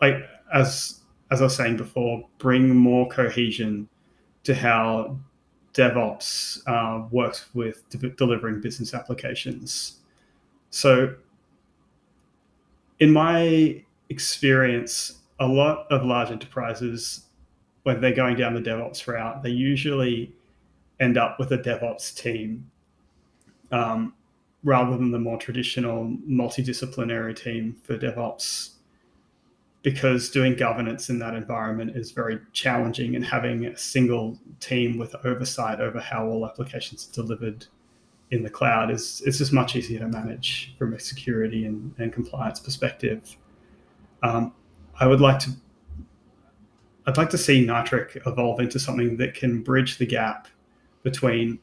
like 0.00 0.24
as 0.52 1.00
as 1.30 1.40
I 1.40 1.44
was 1.44 1.56
saying 1.56 1.76
before, 1.78 2.28
bring 2.38 2.68
more 2.68 3.08
cohesion 3.08 3.88
to 4.44 4.54
how 4.54 5.18
DevOps 5.74 6.60
uh, 6.66 7.06
works 7.10 7.46
with 7.52 7.88
de- 7.90 8.10
delivering 8.10 8.60
business 8.60 8.94
applications. 8.94 9.98
So, 10.70 11.14
in 13.00 13.12
my 13.12 13.82
experience, 14.08 15.20
a 15.40 15.46
lot 15.46 15.86
of 15.90 16.04
large 16.04 16.30
enterprises, 16.30 17.26
when 17.82 18.00
they're 18.00 18.14
going 18.14 18.36
down 18.36 18.54
the 18.54 18.62
DevOps 18.62 19.06
route, 19.06 19.42
they 19.42 19.50
usually 19.50 20.32
end 21.00 21.18
up 21.18 21.38
with 21.38 21.50
a 21.52 21.58
DevOps 21.58 22.16
team 22.16 22.70
um, 23.72 24.14
rather 24.62 24.96
than 24.96 25.10
the 25.10 25.18
more 25.18 25.36
traditional 25.36 26.16
multidisciplinary 26.28 27.34
team 27.36 27.76
for 27.82 27.98
DevOps 27.98 28.73
because 29.84 30.30
doing 30.30 30.56
governance 30.56 31.10
in 31.10 31.18
that 31.18 31.34
environment 31.34 31.94
is 31.94 32.10
very 32.10 32.40
challenging 32.52 33.14
and 33.16 33.24
having 33.24 33.66
a 33.66 33.76
single 33.76 34.36
team 34.58 34.96
with 34.96 35.14
oversight 35.26 35.78
over 35.78 36.00
how 36.00 36.26
all 36.26 36.46
applications 36.46 37.06
are 37.06 37.12
delivered 37.12 37.66
in 38.30 38.42
the 38.42 38.48
cloud 38.48 38.90
is 38.90 39.22
it's 39.26 39.36
just 39.36 39.52
much 39.52 39.76
easier 39.76 39.98
to 39.98 40.08
manage 40.08 40.74
from 40.78 40.94
a 40.94 40.98
security 40.98 41.66
and, 41.66 41.94
and 41.98 42.14
compliance 42.14 42.58
perspective. 42.58 43.36
Um, 44.22 44.54
I 44.98 45.06
would 45.06 45.20
like 45.20 45.38
to 45.40 45.50
I'd 47.06 47.18
like 47.18 47.28
to 47.30 47.38
see 47.38 47.62
Nitric 47.62 48.22
evolve 48.24 48.60
into 48.60 48.78
something 48.78 49.18
that 49.18 49.34
can 49.34 49.62
bridge 49.62 49.98
the 49.98 50.06
gap 50.06 50.48
between 51.02 51.58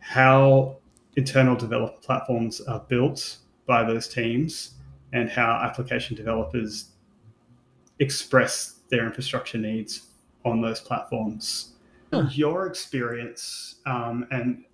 how 0.00 0.76
internal 1.16 1.56
developer 1.56 1.98
platforms 2.02 2.60
are 2.60 2.80
built 2.80 3.38
by 3.64 3.82
those 3.82 4.06
teams 4.06 4.74
and 5.14 5.30
how 5.30 5.58
application 5.62 6.14
developers 6.14 6.90
express 7.98 8.80
their 8.88 9.06
infrastructure 9.06 9.58
needs 9.58 10.08
on 10.44 10.60
those 10.60 10.80
platforms. 10.80 11.74
Your 12.30 12.66
experience, 12.66 13.76
um, 13.86 14.26
and 14.30 14.64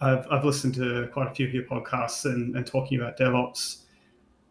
I've, 0.00 0.26
I've 0.30 0.44
listened 0.44 0.74
to 0.74 1.08
quite 1.12 1.30
a 1.30 1.34
few 1.34 1.46
of 1.46 1.54
your 1.54 1.62
podcasts 1.62 2.26
and, 2.26 2.54
and 2.54 2.66
talking 2.66 3.00
about 3.00 3.16
DevOps. 3.18 3.84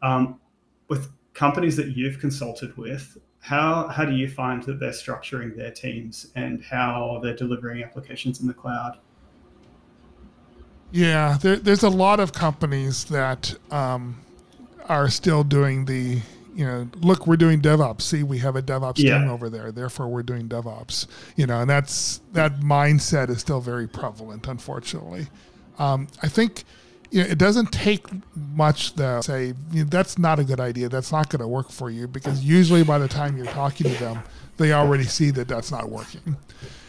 Um, 0.02 0.40
with 0.88 1.10
companies 1.34 1.76
that 1.76 1.96
you've 1.96 2.20
consulted 2.20 2.76
with, 2.78 3.18
how, 3.40 3.88
how 3.90 4.06
do 4.06 4.14
you 4.14 4.28
find 4.28 4.64
that 4.64 4.80
they're 4.80 4.90
structuring 4.90 5.56
their 5.56 5.70
teams 5.70 6.32
and 6.36 6.64
how 6.64 7.20
they're 7.22 7.36
delivering 7.36 7.84
applications 7.84 8.42
in 8.42 8.48
the 8.48 8.54
cloud? 8.54 8.98
Yeah, 10.92 11.38
there, 11.42 11.58
there's 11.58 11.84
a 11.84 11.90
lot 11.90 12.20
of 12.20 12.34
companies 12.34 13.06
that 13.06 13.54
um, 13.70 14.20
are 14.90 15.10
still 15.10 15.44
doing 15.44 15.86
the, 15.86 16.22
you 16.56 16.66
know, 16.66 16.88
look, 17.02 17.28
we're 17.28 17.38
doing 17.38 17.62
DevOps. 17.62 18.02
See, 18.02 18.24
we 18.24 18.40
have 18.40 18.56
a 18.56 18.62
DevOps 18.62 18.98
yeah. 18.98 19.20
team 19.20 19.30
over 19.30 19.50
there. 19.50 19.72
Therefore, 19.72 20.08
we're 20.08 20.24
doing 20.24 20.48
DevOps. 20.48 21.06
You 21.36 21.46
know, 21.46 21.62
and 21.62 21.70
that's 21.70 22.22
that 22.32 22.62
mindset 22.62 23.30
is 23.30 23.40
still 23.40 23.60
very 23.60 23.88
prevalent, 23.88 24.48
unfortunately. 24.48 25.28
Um, 25.78 26.08
I 26.24 26.30
think 26.30 26.64
you 27.12 27.24
know, 27.24 27.30
it 27.30 27.38
doesn't 27.38 27.72
take 27.72 28.08
much 28.36 28.94
to 28.94 29.22
say 29.22 29.54
you 29.72 29.84
know, 29.84 29.90
that's 29.90 30.18
not 30.18 30.40
a 30.40 30.44
good 30.44 30.62
idea. 30.62 30.88
That's 30.88 31.12
not 31.12 31.30
going 31.30 31.42
to 31.42 31.48
work 31.48 31.70
for 31.72 31.90
you 31.90 32.08
because 32.08 32.44
usually 32.44 32.84
by 32.84 32.98
the 32.98 33.08
time 33.08 33.36
you're 33.36 33.46
talking 33.48 33.92
to 33.92 34.00
them, 34.00 34.24
they 34.58 34.72
already 34.72 35.04
see 35.04 35.32
that 35.32 35.48
that's 35.48 35.72
not 35.72 35.90
working 35.90 36.38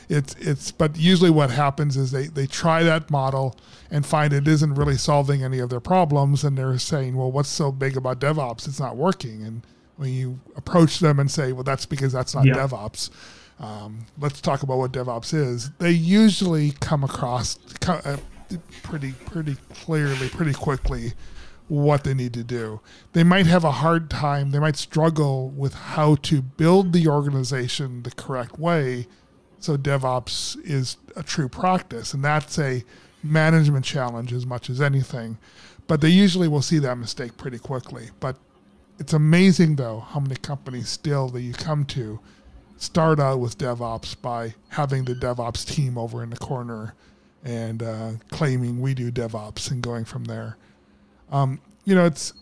it's 0.09 0.35
it's 0.35 0.71
but 0.71 0.97
usually 0.97 1.31
what 1.31 1.51
happens 1.51 1.97
is 1.97 2.11
they 2.11 2.27
they 2.27 2.47
try 2.47 2.83
that 2.83 3.11
model 3.11 3.57
and 3.90 4.07
find 4.07 4.33
it 4.33 4.47
isn't 4.47 4.75
really 4.75 4.97
solving 4.97 5.42
any 5.42 5.59
of 5.59 5.69
their 5.69 5.81
problems 5.81 6.45
and 6.45 6.57
they're 6.57 6.79
saying 6.79 7.16
well 7.16 7.31
what's 7.31 7.49
so 7.49 7.73
big 7.73 7.97
about 7.97 8.21
devops 8.21 8.69
it's 8.69 8.81
not 8.81 8.97
working 8.97 9.42
and 9.42 9.62
when 9.97 10.12
you 10.12 10.38
approach 10.57 11.01
them 11.01 11.19
and 11.19 11.31
say 11.31 11.53
well 11.53 11.64
that's 11.64 11.87
because 11.87 12.12
that's 12.12 12.35
not 12.35 12.45
yeah. 12.45 12.55
devops 12.55 13.11
um, 13.59 14.05
let's 14.19 14.40
talk 14.40 14.62
about 14.62 14.79
what 14.79 14.92
devops 14.92 15.33
is 15.35 15.71
they 15.79 15.90
usually 15.90 16.73
come 16.81 17.03
across 17.03 17.59
uh, 17.88 18.16
pretty 18.83 19.12
pretty 19.12 19.57
clearly 19.73 20.29
pretty 20.29 20.53
quickly 20.53 21.14
what 21.69 22.05
they 22.05 22.14
need 22.14 22.33
to 22.33 22.45
do. 22.45 22.81
They 23.12 23.25
might 23.25 23.47
have 23.47 23.64
a 23.64 23.73
hard 23.73 24.09
time, 24.09 24.53
they 24.53 24.61
might 24.61 24.77
struggle 24.77 25.51
with 25.51 25.75
how 25.75 26.14
to 26.23 26.40
build 26.40 26.92
the 26.92 27.09
organization 27.09 28.05
the 28.05 28.12
correct 28.12 28.57
way 28.57 29.09
so 29.59 29.77
DevOps 29.77 30.57
is 30.64 30.97
a 31.16 31.23
true 31.23 31.49
practice. 31.49 32.14
And 32.14 32.25
that's 32.25 32.59
a 32.59 32.85
management 33.23 33.85
challenge 33.85 34.33
as 34.33 34.47
much 34.47 34.71
as 34.71 34.81
anything. 34.81 35.38
But 35.87 36.01
they 36.01 36.09
usually 36.09 36.49
will 36.49 36.62
see 36.62 36.79
that 36.81 36.97
mistake 36.97 37.37
pretty 37.37 37.59
quickly. 37.59 38.11
But 38.21 38.37
it's 38.99 39.12
amazing, 39.12 39.77
though, 39.77 40.01
how 40.01 40.21
many 40.21 40.37
companies 40.37 40.88
still 40.88 41.29
that 41.29 41.42
you 41.42 41.53
come 41.53 41.85
to 41.87 42.19
start 42.77 43.21
out 43.21 43.40
with 43.40 43.59
DevOps 43.59 44.21
by 44.21 44.55
having 44.69 45.05
the 45.05 45.14
DevOps 45.14 45.66
team 45.66 45.97
over 45.97 46.23
in 46.23 46.31
the 46.31 46.37
corner 46.37 46.95
and 47.45 47.83
uh, 47.83 48.12
claiming 48.31 48.81
we 48.81 48.95
do 48.95 49.11
DevOps 49.11 49.71
and 49.71 49.83
going 49.83 50.05
from 50.05 50.25
there. 50.25 50.57
Um, 51.31 51.61
you 51.85 51.95
know, 51.95 52.05
it's 52.05 52.33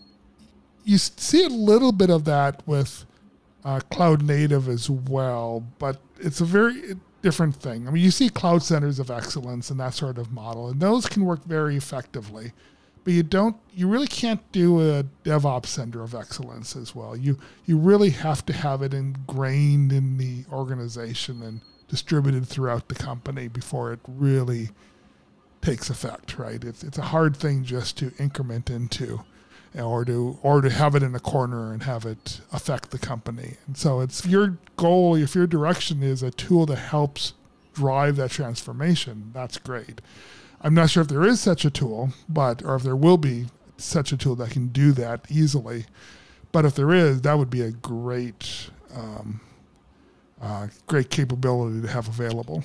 you 0.84 0.98
see 0.98 1.44
a 1.44 1.48
little 1.48 1.92
bit 1.92 2.10
of 2.10 2.24
that 2.24 2.66
with 2.66 3.04
uh, 3.64 3.80
cloud 3.90 4.22
native 4.22 4.68
as 4.68 4.88
well, 4.90 5.64
but 5.78 5.98
it's 6.18 6.40
a 6.40 6.44
very 6.44 6.94
different 7.24 7.56
thing. 7.56 7.88
I 7.88 7.90
mean, 7.90 8.04
you 8.04 8.10
see 8.10 8.28
cloud 8.28 8.62
centers 8.62 8.98
of 8.98 9.10
excellence 9.10 9.70
and 9.70 9.80
that 9.80 9.94
sort 9.94 10.18
of 10.18 10.30
model, 10.30 10.68
and 10.68 10.78
those 10.78 11.06
can 11.06 11.24
work 11.24 11.42
very 11.44 11.74
effectively. 11.74 12.52
But 13.02 13.14
you 13.14 13.22
don't, 13.22 13.56
you 13.72 13.88
really 13.88 14.06
can't 14.06 14.40
do 14.52 14.80
a 14.80 15.04
DevOps 15.24 15.66
center 15.66 16.02
of 16.02 16.14
excellence 16.14 16.76
as 16.76 16.94
well. 16.94 17.16
You 17.16 17.38
you 17.64 17.78
really 17.78 18.10
have 18.10 18.44
to 18.46 18.52
have 18.52 18.82
it 18.82 18.92
ingrained 18.92 19.90
in 19.90 20.18
the 20.18 20.44
organization 20.52 21.42
and 21.42 21.62
distributed 21.88 22.46
throughout 22.46 22.88
the 22.88 22.94
company 22.94 23.48
before 23.48 23.92
it 23.92 24.00
really 24.06 24.68
takes 25.62 25.88
effect. 25.88 26.38
Right? 26.38 26.62
It's 26.62 26.84
it's 26.84 26.98
a 26.98 27.10
hard 27.14 27.36
thing 27.36 27.64
just 27.64 27.96
to 27.98 28.12
increment 28.18 28.68
into 28.68 29.24
or 29.78 30.04
to 30.04 30.38
or 30.42 30.60
to 30.60 30.70
have 30.70 30.94
it 30.94 31.02
in 31.02 31.14
a 31.14 31.20
corner 31.20 31.72
and 31.72 31.82
have 31.82 32.04
it 32.04 32.40
affect 32.52 32.90
the 32.90 32.98
company. 32.98 33.56
And 33.66 33.76
so 33.76 34.00
it's 34.00 34.26
your 34.26 34.58
goal, 34.76 35.14
if 35.14 35.34
your 35.34 35.46
direction 35.46 36.02
is 36.02 36.22
a 36.22 36.30
tool 36.30 36.66
that 36.66 36.76
helps 36.76 37.34
drive 37.72 38.16
that 38.16 38.30
transformation, 38.30 39.30
that's 39.32 39.58
great. 39.58 40.00
I'm 40.60 40.74
not 40.74 40.90
sure 40.90 41.02
if 41.02 41.08
there 41.08 41.24
is 41.24 41.40
such 41.40 41.64
a 41.64 41.70
tool, 41.70 42.10
but 42.28 42.62
or 42.62 42.76
if 42.76 42.82
there 42.82 42.96
will 42.96 43.18
be 43.18 43.46
such 43.76 44.12
a 44.12 44.16
tool 44.16 44.36
that 44.36 44.50
can 44.50 44.68
do 44.68 44.92
that 44.92 45.26
easily. 45.28 45.86
But 46.52 46.64
if 46.64 46.74
there 46.76 46.92
is, 46.92 47.22
that 47.22 47.36
would 47.36 47.50
be 47.50 47.62
a 47.62 47.72
great 47.72 48.70
um, 48.94 49.40
uh, 50.40 50.68
great 50.86 51.10
capability 51.10 51.82
to 51.82 51.88
have 51.88 52.06
available. 52.06 52.62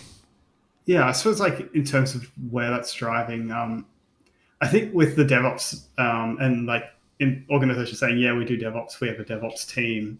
Yeah, 0.85 1.07
I 1.07 1.11
suppose 1.11 1.39
like 1.39 1.73
in 1.73 1.83
terms 1.83 2.15
of 2.15 2.31
where 2.49 2.69
that's 2.69 2.93
driving, 2.93 3.51
um, 3.51 3.85
I 4.61 4.67
think 4.67 4.93
with 4.93 5.15
the 5.15 5.25
DevOps 5.25 5.85
um, 5.97 6.37
and 6.39 6.65
like 6.65 6.83
in 7.19 7.45
organizations 7.49 7.99
saying, 7.99 8.17
yeah, 8.17 8.33
we 8.33 8.45
do 8.45 8.57
DevOps, 8.57 8.99
we 8.99 9.07
have 9.07 9.19
a 9.19 9.25
DevOps 9.25 9.67
team, 9.71 10.19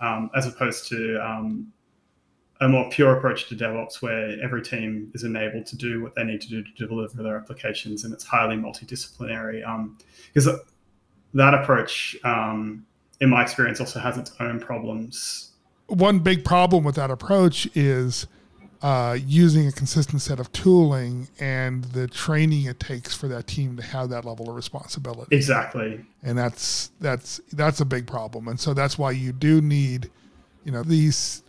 um, 0.00 0.30
as 0.34 0.46
opposed 0.46 0.88
to 0.88 1.18
um, 1.18 1.72
a 2.60 2.68
more 2.68 2.88
pure 2.90 3.16
approach 3.16 3.48
to 3.48 3.56
DevOps 3.56 4.02
where 4.02 4.36
every 4.42 4.62
team 4.62 5.10
is 5.14 5.24
enabled 5.24 5.66
to 5.66 5.76
do 5.76 6.02
what 6.02 6.14
they 6.14 6.24
need 6.24 6.40
to 6.40 6.48
do 6.48 6.62
to 6.62 6.86
deliver 6.86 7.22
their 7.22 7.36
applications 7.36 8.04
and 8.04 8.12
it's 8.12 8.24
highly 8.24 8.56
multidisciplinary. 8.56 9.62
Because 10.32 10.48
um, 10.48 10.60
that 11.34 11.54
approach, 11.54 12.16
um, 12.24 12.86
in 13.20 13.30
my 13.30 13.42
experience, 13.42 13.80
also 13.80 14.00
has 14.00 14.18
its 14.18 14.32
own 14.40 14.60
problems. 14.60 15.52
One 15.88 16.20
big 16.20 16.44
problem 16.44 16.84
with 16.84 16.94
that 16.96 17.10
approach 17.10 17.68
is 17.74 18.26
uh, 18.82 19.16
using 19.26 19.66
a 19.66 19.72
consistent 19.72 20.22
set 20.22 20.40
of 20.40 20.50
tooling 20.52 21.28
and 21.38 21.84
the 21.84 22.08
training 22.08 22.64
it 22.64 22.80
takes 22.80 23.14
for 23.14 23.28
that 23.28 23.46
team 23.46 23.76
to 23.76 23.82
have 23.82 24.08
that 24.08 24.24
level 24.24 24.48
of 24.48 24.56
responsibility. 24.56 25.34
Exactly. 25.36 26.04
And 26.22 26.38
that's 26.38 26.90
that's 27.00 27.40
that's 27.52 27.80
a 27.80 27.84
big 27.84 28.06
problem. 28.06 28.48
And 28.48 28.58
so 28.58 28.72
that's 28.72 28.98
why 28.98 29.10
you 29.10 29.32
do 29.32 29.60
need, 29.60 30.10
you 30.64 30.72
know, 30.72 30.82
these 30.82 31.42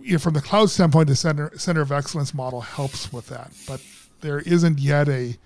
you 0.00 0.12
know, 0.12 0.18
from 0.18 0.32
the 0.32 0.40
cloud 0.40 0.70
standpoint, 0.70 1.08
the 1.08 1.16
center 1.16 1.52
center 1.58 1.82
of 1.82 1.92
excellence 1.92 2.32
model 2.32 2.62
helps 2.62 3.12
with 3.12 3.26
that. 3.28 3.52
But 3.66 3.82
there 4.20 4.38
isn't 4.40 4.78
yet 4.78 5.08
a 5.08 5.36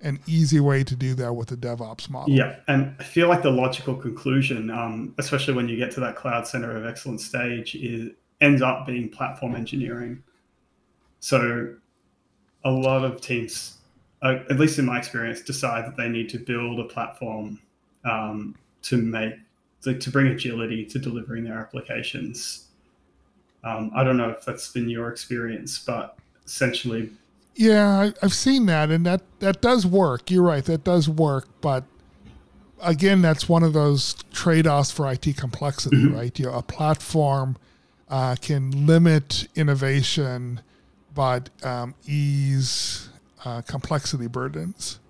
an 0.00 0.20
easy 0.26 0.60
way 0.60 0.84
to 0.84 0.94
do 0.94 1.12
that 1.14 1.34
with 1.34 1.48
the 1.48 1.56
DevOps 1.56 2.08
model. 2.08 2.32
Yeah, 2.32 2.56
and 2.68 2.94
I 3.00 3.02
feel 3.02 3.28
like 3.28 3.42
the 3.42 3.50
logical 3.50 3.96
conclusion, 3.96 4.70
um, 4.70 5.12
especially 5.18 5.54
when 5.54 5.68
you 5.68 5.76
get 5.76 5.90
to 5.92 6.00
that 6.00 6.14
cloud 6.14 6.46
center 6.46 6.76
of 6.76 6.86
excellence 6.86 7.24
stage, 7.24 7.74
is 7.74 8.12
ends 8.40 8.62
up 8.62 8.86
being 8.86 9.08
platform 9.08 9.56
engineering 9.56 10.22
so 11.20 11.74
a 12.64 12.70
lot 12.70 13.04
of 13.04 13.20
teams, 13.20 13.78
uh, 14.22 14.38
at 14.50 14.58
least 14.58 14.78
in 14.78 14.84
my 14.84 14.98
experience, 14.98 15.40
decide 15.40 15.86
that 15.86 15.96
they 15.96 16.08
need 16.08 16.28
to 16.30 16.38
build 16.38 16.80
a 16.80 16.84
platform 16.84 17.60
um, 18.04 18.54
to 18.82 18.96
make 18.96 19.34
to, 19.82 19.96
to 19.96 20.10
bring 20.10 20.28
agility 20.28 20.84
to 20.84 20.98
delivering 20.98 21.44
their 21.44 21.58
applications. 21.58 22.66
Um, 23.64 23.90
I 23.94 24.02
don't 24.04 24.16
know 24.16 24.30
if 24.30 24.44
that's 24.44 24.70
been 24.72 24.88
your 24.88 25.10
experience, 25.10 25.78
but 25.78 26.16
essentially, 26.46 27.10
yeah, 27.54 28.10
I've 28.22 28.34
seen 28.34 28.66
that, 28.66 28.90
and 28.90 29.04
that 29.06 29.22
that 29.40 29.60
does 29.60 29.84
work. 29.86 30.30
You're 30.30 30.44
right, 30.44 30.64
that 30.64 30.84
does 30.84 31.08
work, 31.08 31.48
but 31.60 31.84
again, 32.80 33.22
that's 33.22 33.48
one 33.48 33.62
of 33.64 33.72
those 33.72 34.14
trade-offs 34.32 34.92
for 34.92 35.10
IT 35.10 35.36
complexity, 35.36 35.96
mm-hmm. 35.96 36.14
right? 36.14 36.38
You 36.38 36.46
know, 36.46 36.54
a 36.54 36.62
platform 36.62 37.56
uh, 38.08 38.36
can 38.40 38.86
limit 38.86 39.48
innovation 39.56 40.60
but 41.18 41.50
um, 41.64 41.96
ease 42.06 43.08
uh, 43.44 43.60
complexity 43.62 44.28
burdens. 44.28 45.00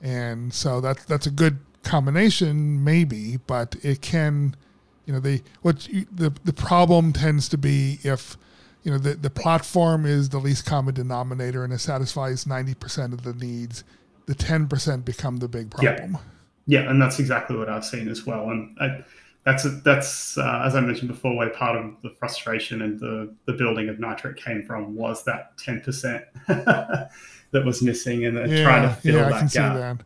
And 0.00 0.52
so 0.52 0.80
that's 0.80 1.04
that's 1.04 1.28
a 1.28 1.30
good 1.30 1.60
combination, 1.84 2.82
maybe, 2.82 3.36
but 3.46 3.76
it 3.80 4.00
can, 4.02 4.56
you 5.06 5.12
know, 5.12 5.20
the 5.20 5.40
what 5.60 5.86
you, 5.86 6.04
the 6.10 6.34
the 6.42 6.52
problem 6.52 7.12
tends 7.12 7.48
to 7.50 7.56
be 7.56 8.00
if 8.02 8.36
you 8.82 8.90
know 8.90 8.98
the, 8.98 9.14
the 9.14 9.30
platform 9.30 10.04
is 10.04 10.30
the 10.30 10.38
least 10.38 10.66
common 10.66 10.94
denominator 10.94 11.62
and 11.62 11.72
it 11.72 11.78
satisfies 11.78 12.44
90% 12.44 13.12
of 13.12 13.22
the 13.22 13.32
needs 13.32 13.84
the 14.26 14.34
10% 14.34 15.04
become 15.04 15.36
the 15.36 15.46
big 15.46 15.70
problem. 15.70 16.18
Yeah, 16.66 16.80
yeah 16.80 16.90
and 16.90 17.00
that's 17.00 17.20
exactly 17.20 17.56
what 17.56 17.68
i've 17.68 17.84
seen 17.84 18.08
as 18.08 18.26
well. 18.26 18.50
And 18.50 18.76
I, 18.80 19.04
that's 19.44 19.64
a, 19.64 19.70
that's 19.70 20.38
uh, 20.38 20.62
as 20.64 20.76
I 20.76 20.80
mentioned 20.80 21.08
before, 21.08 21.36
where 21.36 21.50
part 21.50 21.76
of 21.76 21.94
the 22.02 22.10
frustration 22.10 22.82
and 22.82 23.00
the 23.00 23.34
the 23.46 23.52
building 23.52 23.88
of 23.88 23.98
Nitric 23.98 24.36
came 24.36 24.62
from 24.62 24.94
was 24.94 25.24
that 25.24 25.56
ten 25.58 25.80
percent 25.80 26.24
that 26.46 27.10
was 27.52 27.82
missing, 27.82 28.24
and 28.24 28.36
yeah, 28.50 28.62
trying 28.62 28.88
to 28.88 28.94
fill 28.94 29.16
yeah, 29.16 29.28
that 29.30 29.52
gap 29.52 29.76
that. 29.76 30.04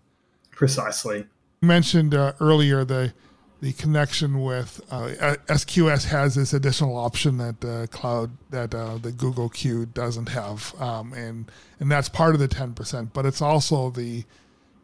precisely. 0.52 1.26
You 1.60 1.68
mentioned 1.68 2.14
uh, 2.14 2.32
earlier 2.40 2.84
the 2.84 3.12
the 3.60 3.72
connection 3.74 4.42
with 4.42 4.80
uh, 4.90 5.36
SQS 5.48 6.06
has 6.06 6.34
this 6.34 6.52
additional 6.52 6.96
option 6.96 7.38
that 7.38 7.64
uh, 7.64 7.86
cloud 7.88 8.30
that 8.50 8.74
uh, 8.74 8.96
the 8.96 9.12
Google 9.12 9.50
Q 9.50 9.86
doesn't 9.86 10.30
have, 10.30 10.74
um, 10.80 11.12
and 11.12 11.50
and 11.78 11.90
that's 11.90 12.08
part 12.08 12.34
of 12.34 12.40
the 12.40 12.48
ten 12.48 12.72
percent. 12.72 13.12
But 13.12 13.26
it's 13.26 13.42
also 13.42 13.90
the 13.90 14.24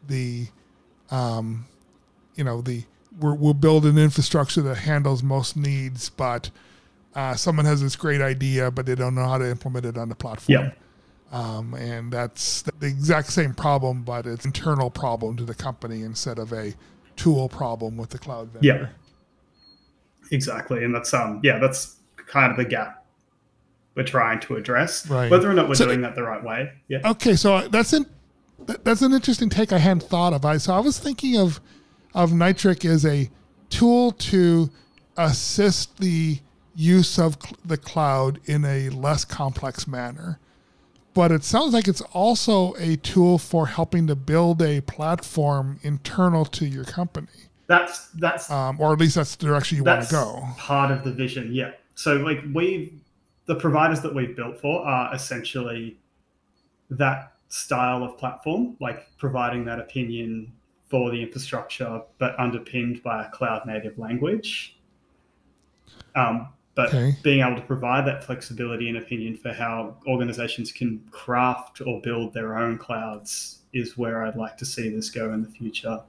the 0.07 0.47
um, 1.09 1.65
you 2.35 2.43
know 2.43 2.61
the 2.61 2.83
we 3.19 3.33
will 3.33 3.53
build 3.53 3.85
an 3.85 3.97
infrastructure 3.97 4.61
that 4.61 4.75
handles 4.75 5.23
most 5.23 5.55
needs, 5.55 6.09
but 6.09 6.49
uh, 7.15 7.35
someone 7.35 7.65
has 7.65 7.81
this 7.81 7.95
great 7.95 8.21
idea, 8.21 8.71
but 8.71 8.85
they 8.85 8.95
don't 8.95 9.15
know 9.15 9.27
how 9.27 9.37
to 9.37 9.49
implement 9.49 9.85
it 9.85 9.97
on 9.97 10.09
the 10.09 10.15
platform. 10.15 10.65
Yeah. 10.65 10.71
Um, 11.31 11.73
and 11.73 12.11
that's 12.11 12.61
the 12.61 12.87
exact 12.87 13.31
same 13.31 13.53
problem, 13.53 14.03
but 14.03 14.25
it's 14.25 14.45
internal 14.45 14.89
problem 14.89 15.35
to 15.37 15.45
the 15.45 15.55
company 15.55 16.03
instead 16.03 16.37
of 16.37 16.53
a 16.53 16.73
tool 17.15 17.49
problem 17.49 17.97
with 17.97 18.09
the 18.09 18.19
cloud 18.19 18.49
vendor. 18.49 18.67
Yeah. 18.67 18.87
Exactly, 20.31 20.83
and 20.83 20.95
that's 20.95 21.13
um 21.13 21.41
yeah 21.43 21.59
that's 21.59 21.97
kind 22.15 22.49
of 22.51 22.57
the 22.57 22.65
gap 22.65 23.05
we're 23.95 24.03
trying 24.03 24.39
to 24.41 24.55
address. 24.55 25.07
Right. 25.07 25.29
Whether 25.29 25.49
or 25.49 25.53
not 25.53 25.67
we're 25.67 25.75
so, 25.75 25.85
doing 25.85 26.01
that 26.01 26.15
the 26.15 26.23
right 26.23 26.43
way. 26.43 26.71
Yeah. 26.87 27.01
Okay, 27.11 27.35
so 27.35 27.67
that's 27.67 27.93
an 27.93 28.07
that's 28.83 29.01
an 29.01 29.13
interesting 29.13 29.49
take 29.49 29.71
I 29.71 29.77
hadn't 29.77 30.03
thought 30.03 30.33
of. 30.33 30.45
I 30.45 30.57
so 30.57 30.73
I 30.73 30.79
was 30.79 30.97
thinking 30.97 31.37
of 31.37 31.59
of 32.13 32.31
Nitric 32.31 32.85
is 32.85 33.05
a 33.05 33.29
tool 33.69 34.11
to 34.11 34.69
assist 35.17 35.97
the 35.97 36.39
use 36.75 37.19
of 37.19 37.37
cl- 37.41 37.57
the 37.65 37.77
cloud 37.77 38.39
in 38.45 38.65
a 38.65 38.89
less 38.89 39.25
complex 39.25 39.87
manner. 39.87 40.39
But 41.13 41.31
it 41.31 41.43
sounds 41.43 41.73
like 41.73 41.87
it's 41.87 42.01
also 42.13 42.73
a 42.79 42.95
tool 42.97 43.37
for 43.37 43.67
helping 43.67 44.07
to 44.07 44.15
build 44.15 44.61
a 44.61 44.81
platform 44.81 45.79
internal 45.83 46.45
to 46.45 46.65
your 46.65 46.85
company. 46.85 47.27
That's 47.67 48.07
that's 48.09 48.49
um, 48.49 48.79
or 48.79 48.93
at 48.93 48.99
least 48.99 49.15
that's 49.15 49.35
the 49.35 49.45
direction 49.45 49.77
you 49.77 49.83
want 49.83 50.03
to 50.03 50.11
go. 50.11 50.43
Part 50.57 50.91
of 50.91 51.03
the 51.03 51.11
vision, 51.11 51.53
yeah. 51.53 51.71
So 51.95 52.15
like 52.15 52.39
we, 52.53 52.99
the 53.45 53.55
providers 53.55 54.01
that 54.01 54.13
we've 54.13 54.35
built 54.35 54.59
for 54.59 54.85
are 54.85 55.13
essentially 55.13 55.97
that 56.89 57.33
style 57.49 58.03
of 58.03 58.17
platform, 58.17 58.75
like 58.79 59.07
providing 59.17 59.65
that 59.65 59.79
opinion 59.79 60.51
for 60.89 61.11
the 61.11 61.21
infrastructure, 61.21 62.01
but 62.19 62.39
underpinned 62.39 63.01
by 63.03 63.25
a 63.25 63.29
cloud 63.31 63.65
native 63.65 63.97
language. 63.97 64.77
Um, 66.15 66.49
but 66.75 66.89
okay. 66.89 67.15
being 67.21 67.41
able 67.41 67.55
to 67.55 67.61
provide 67.61 68.05
that 68.07 68.23
flexibility 68.23 68.89
and 68.89 68.97
opinion 68.97 69.37
for 69.37 69.53
how 69.53 69.95
organizations 70.07 70.71
can 70.71 71.03
craft 71.11 71.81
or 71.81 72.01
build 72.01 72.33
their 72.33 72.57
own 72.57 72.77
clouds 72.77 73.59
is 73.73 73.97
where 73.97 74.23
I'd 74.25 74.35
like 74.35 74.57
to 74.57 74.65
see 74.65 74.89
this 74.89 75.09
go 75.09 75.33
in 75.33 75.43
the 75.43 75.49
future. 75.49 76.01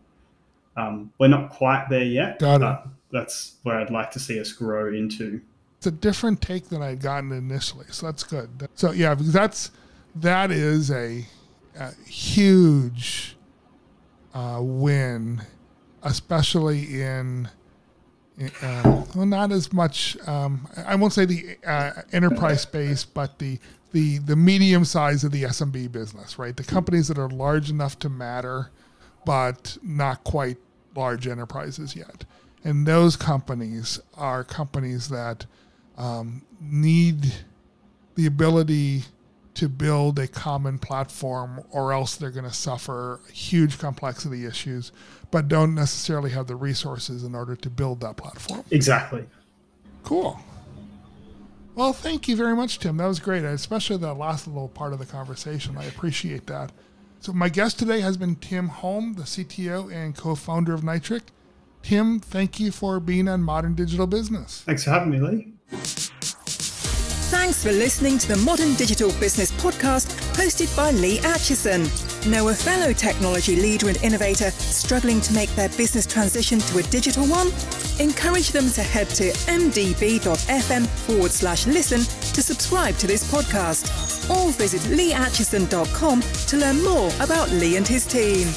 Um, 0.76 1.12
we're 1.18 1.28
not 1.28 1.50
quite 1.50 1.86
there 1.88 2.04
yet, 2.04 2.38
Got 2.38 2.56
it. 2.56 2.60
but 2.60 2.86
that's 3.12 3.56
where 3.62 3.78
I'd 3.78 3.90
like 3.90 4.10
to 4.12 4.18
see 4.18 4.40
us 4.40 4.52
grow 4.52 4.92
into. 4.92 5.40
It's 5.78 5.86
a 5.86 5.90
different 5.90 6.40
take 6.40 6.68
than 6.68 6.82
I'd 6.82 7.00
gotten 7.00 7.30
initially, 7.32 7.86
so 7.90 8.06
that's 8.06 8.24
good. 8.24 8.68
So 8.74 8.90
yeah, 8.90 9.14
because 9.14 9.32
that's 9.32 9.70
that 10.16 10.50
is 10.50 10.90
a, 10.90 11.26
a 11.78 11.94
huge 12.06 13.36
uh, 14.34 14.58
win, 14.60 15.42
especially 16.02 17.00
in. 17.02 17.48
Uh, 18.60 19.04
well, 19.14 19.26
not 19.26 19.52
as 19.52 19.72
much. 19.72 20.16
Um, 20.26 20.66
I 20.84 20.96
won't 20.96 21.12
say 21.12 21.24
the 21.24 21.56
uh, 21.64 22.02
enterprise 22.12 22.62
space, 22.62 23.04
but 23.04 23.38
the 23.38 23.58
the 23.92 24.18
the 24.18 24.34
medium 24.34 24.84
size 24.84 25.22
of 25.22 25.30
the 25.30 25.44
SMB 25.44 25.92
business, 25.92 26.36
right? 26.38 26.56
The 26.56 26.64
companies 26.64 27.08
that 27.08 27.18
are 27.18 27.28
large 27.28 27.70
enough 27.70 27.98
to 28.00 28.08
matter, 28.08 28.70
but 29.24 29.78
not 29.82 30.24
quite 30.24 30.58
large 30.96 31.28
enterprises 31.28 31.94
yet. 31.94 32.24
And 32.64 32.86
those 32.86 33.14
companies 33.14 34.00
are 34.16 34.42
companies 34.42 35.08
that 35.10 35.46
um, 35.96 36.42
need 36.60 37.32
the 38.16 38.26
ability 38.26 39.04
to 39.54 39.68
build 39.68 40.18
a 40.18 40.26
common 40.26 40.78
platform, 40.78 41.62
or 41.70 41.92
else 41.92 42.16
they're 42.16 42.30
going 42.30 42.44
to 42.44 42.52
suffer 42.52 43.20
huge 43.32 43.78
complexity 43.78 44.44
issues, 44.44 44.90
but 45.30 45.48
don't 45.48 45.74
necessarily 45.74 46.30
have 46.30 46.46
the 46.46 46.56
resources 46.56 47.22
in 47.24 47.34
order 47.34 47.54
to 47.56 47.70
build 47.70 48.00
that 48.00 48.16
platform. 48.16 48.64
Exactly. 48.70 49.24
Cool. 50.02 50.40
Well, 51.74 51.92
thank 51.92 52.28
you 52.28 52.36
very 52.36 52.54
much, 52.54 52.78
Tim. 52.78 52.96
That 52.98 53.06
was 53.06 53.18
great, 53.18 53.44
especially 53.44 53.96
the 53.96 54.14
last 54.14 54.46
little 54.46 54.68
part 54.68 54.92
of 54.92 54.98
the 54.98 55.06
conversation. 55.06 55.76
I 55.76 55.84
appreciate 55.84 56.46
that. 56.46 56.70
So, 57.20 57.32
my 57.32 57.48
guest 57.48 57.78
today 57.78 58.00
has 58.00 58.16
been 58.16 58.36
Tim 58.36 58.68
Holm, 58.68 59.14
the 59.14 59.22
CTO 59.22 59.92
and 59.92 60.14
co 60.14 60.34
founder 60.34 60.74
of 60.74 60.84
Nitric. 60.84 61.22
Tim, 61.82 62.20
thank 62.20 62.60
you 62.60 62.70
for 62.70 63.00
being 63.00 63.28
on 63.28 63.42
Modern 63.42 63.74
Digital 63.74 64.06
Business. 64.06 64.62
Thanks 64.62 64.84
for 64.84 64.90
having 64.90 65.10
me, 65.10 65.18
Lee. 65.18 65.53
Thanks 67.30 67.62
for 67.62 67.72
listening 67.72 68.18
to 68.18 68.28
the 68.28 68.36
Modern 68.36 68.74
Digital 68.74 69.10
Business 69.18 69.50
Podcast 69.52 70.06
hosted 70.34 70.74
by 70.76 70.90
Lee 70.92 71.18
Atchison. 71.20 71.82
Know 72.30 72.48
a 72.48 72.54
fellow 72.54 72.92
technology 72.92 73.56
leader 73.56 73.88
and 73.88 73.96
innovator 74.02 74.50
struggling 74.50 75.20
to 75.22 75.32
make 75.32 75.48
their 75.56 75.68
business 75.70 76.06
transition 76.06 76.58
to 76.60 76.78
a 76.78 76.82
digital 76.84 77.26
one? 77.26 77.48
Encourage 77.98 78.50
them 78.50 78.70
to 78.70 78.82
head 78.82 79.08
to 79.10 79.30
mdb.fm 79.32 80.86
forward 80.86 81.30
slash 81.30 81.66
listen 81.66 82.00
to 82.34 82.42
subscribe 82.42 82.96
to 82.96 83.06
this 83.06 83.30
podcast 83.30 84.30
or 84.30 84.52
visit 84.52 84.80
leeatchison.com 84.82 86.20
to 86.20 86.56
learn 86.56 86.82
more 86.82 87.10
about 87.20 87.50
Lee 87.50 87.76
and 87.76 87.86
his 87.86 88.06
team. 88.06 88.48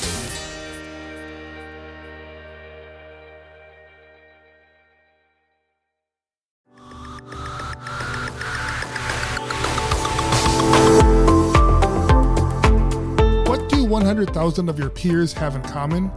100,000 14.17 14.67
of 14.67 14.79
your 14.79 14.89
peers 14.89 15.31
have 15.31 15.55
in 15.55 15.61
common? 15.61 16.11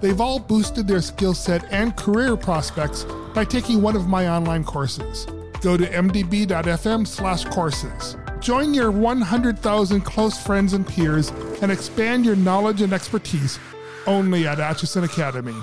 They've 0.00 0.20
all 0.20 0.38
boosted 0.38 0.86
their 0.86 1.00
skill 1.02 1.34
set 1.34 1.64
and 1.72 1.96
career 1.96 2.36
prospects 2.36 3.04
by 3.34 3.44
taking 3.44 3.82
one 3.82 3.96
of 3.96 4.06
my 4.06 4.28
online 4.28 4.62
courses. 4.62 5.26
Go 5.60 5.76
to 5.76 5.84
mdb.fm 5.84 7.04
slash 7.04 7.44
courses. 7.46 8.16
Join 8.38 8.72
your 8.72 8.92
100,000 8.92 10.02
close 10.02 10.40
friends 10.40 10.72
and 10.72 10.86
peers 10.86 11.30
and 11.62 11.72
expand 11.72 12.24
your 12.24 12.36
knowledge 12.36 12.80
and 12.80 12.92
expertise 12.92 13.58
only 14.06 14.46
at 14.46 14.60
Atchison 14.60 15.02
Academy. 15.02 15.56